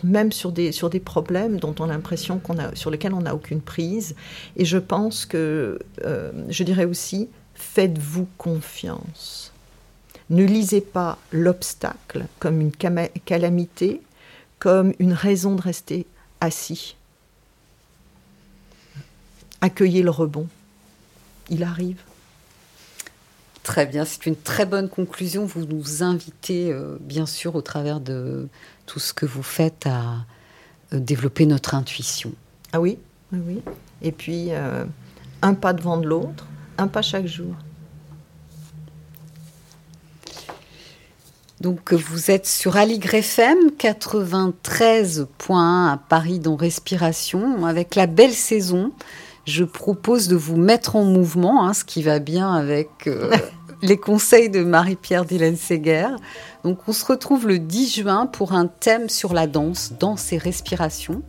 [0.03, 3.61] même sur des, problèmes dont on a l'impression qu'on a, sur lesquels on n'a aucune
[3.61, 4.15] prise.
[4.57, 9.53] Et je pense que, euh, je dirais aussi, faites-vous confiance.
[10.29, 12.71] Ne lisez pas l'obstacle comme une
[13.25, 14.01] calamité,
[14.59, 16.05] comme une raison de rester
[16.41, 16.95] assis.
[19.61, 20.47] Accueillez le rebond.
[21.49, 22.03] Il arrive.
[23.69, 25.45] Très bien, c'est une très bonne conclusion.
[25.45, 28.47] Vous nous invitez, euh, bien sûr, au travers de
[28.87, 30.25] tout ce que vous faites, à
[30.91, 32.31] euh, développer notre intuition.
[32.73, 32.97] Ah oui,
[33.31, 33.61] oui, oui.
[34.01, 34.85] Et puis, euh,
[35.43, 36.47] un pas devant de l'autre,
[36.79, 37.53] un pas chaque jour.
[41.61, 47.67] Donc, vous êtes sur Aligre FM 93.1 à Paris dans Respiration.
[47.67, 48.93] Avec la belle saison,
[49.45, 53.31] je propose de vous mettre en mouvement, hein, ce qui va bien avec euh,
[53.81, 56.09] les conseils de Marie-Pierre Dylan Seger.
[56.63, 60.37] Donc, on se retrouve le 10 juin pour un thème sur la danse, danse et
[60.37, 61.21] respiration,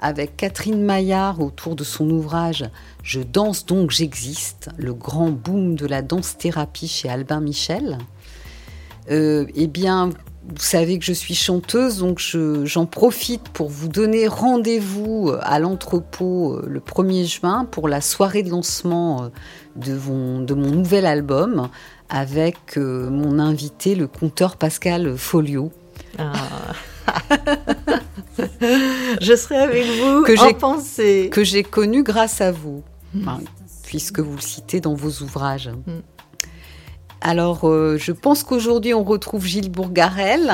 [0.00, 2.68] avec Catherine Maillard autour de son ouvrage
[3.02, 7.98] Je danse donc j'existe, le grand boom de la danse-thérapie chez Albin Michel.
[9.10, 10.10] Euh, eh bien,
[10.48, 15.58] vous savez que je suis chanteuse, donc je- j'en profite pour vous donner rendez-vous à
[15.60, 19.28] l'entrepôt euh, le 1er juin pour la soirée de lancement euh,
[19.76, 21.68] de mon, de mon nouvel album
[22.08, 25.70] avec euh, mon invité, le conteur Pascal Folio.
[26.18, 26.32] Ah.
[29.20, 31.28] Je serai avec vous Que en j'ai- pensée.
[31.32, 32.82] que j'ai connu grâce à vous,
[33.26, 33.38] hein,
[33.84, 35.70] puisque vous le citez dans vos ouvrages.
[37.24, 40.52] Alors, euh, je pense qu'aujourd'hui, on retrouve Gilles Bourgarel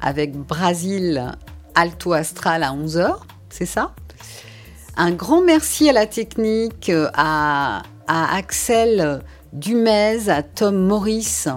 [0.00, 1.32] avec Brasil
[1.74, 3.16] Alto Astral à 11h,
[3.50, 3.92] c'est ça?
[4.96, 11.48] Un grand merci à la technique, à, à Axel Dumez, à Tom Maurice.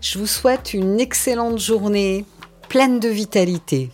[0.00, 2.24] Je vous souhaite une excellente journée
[2.68, 3.90] pleine de vitalité.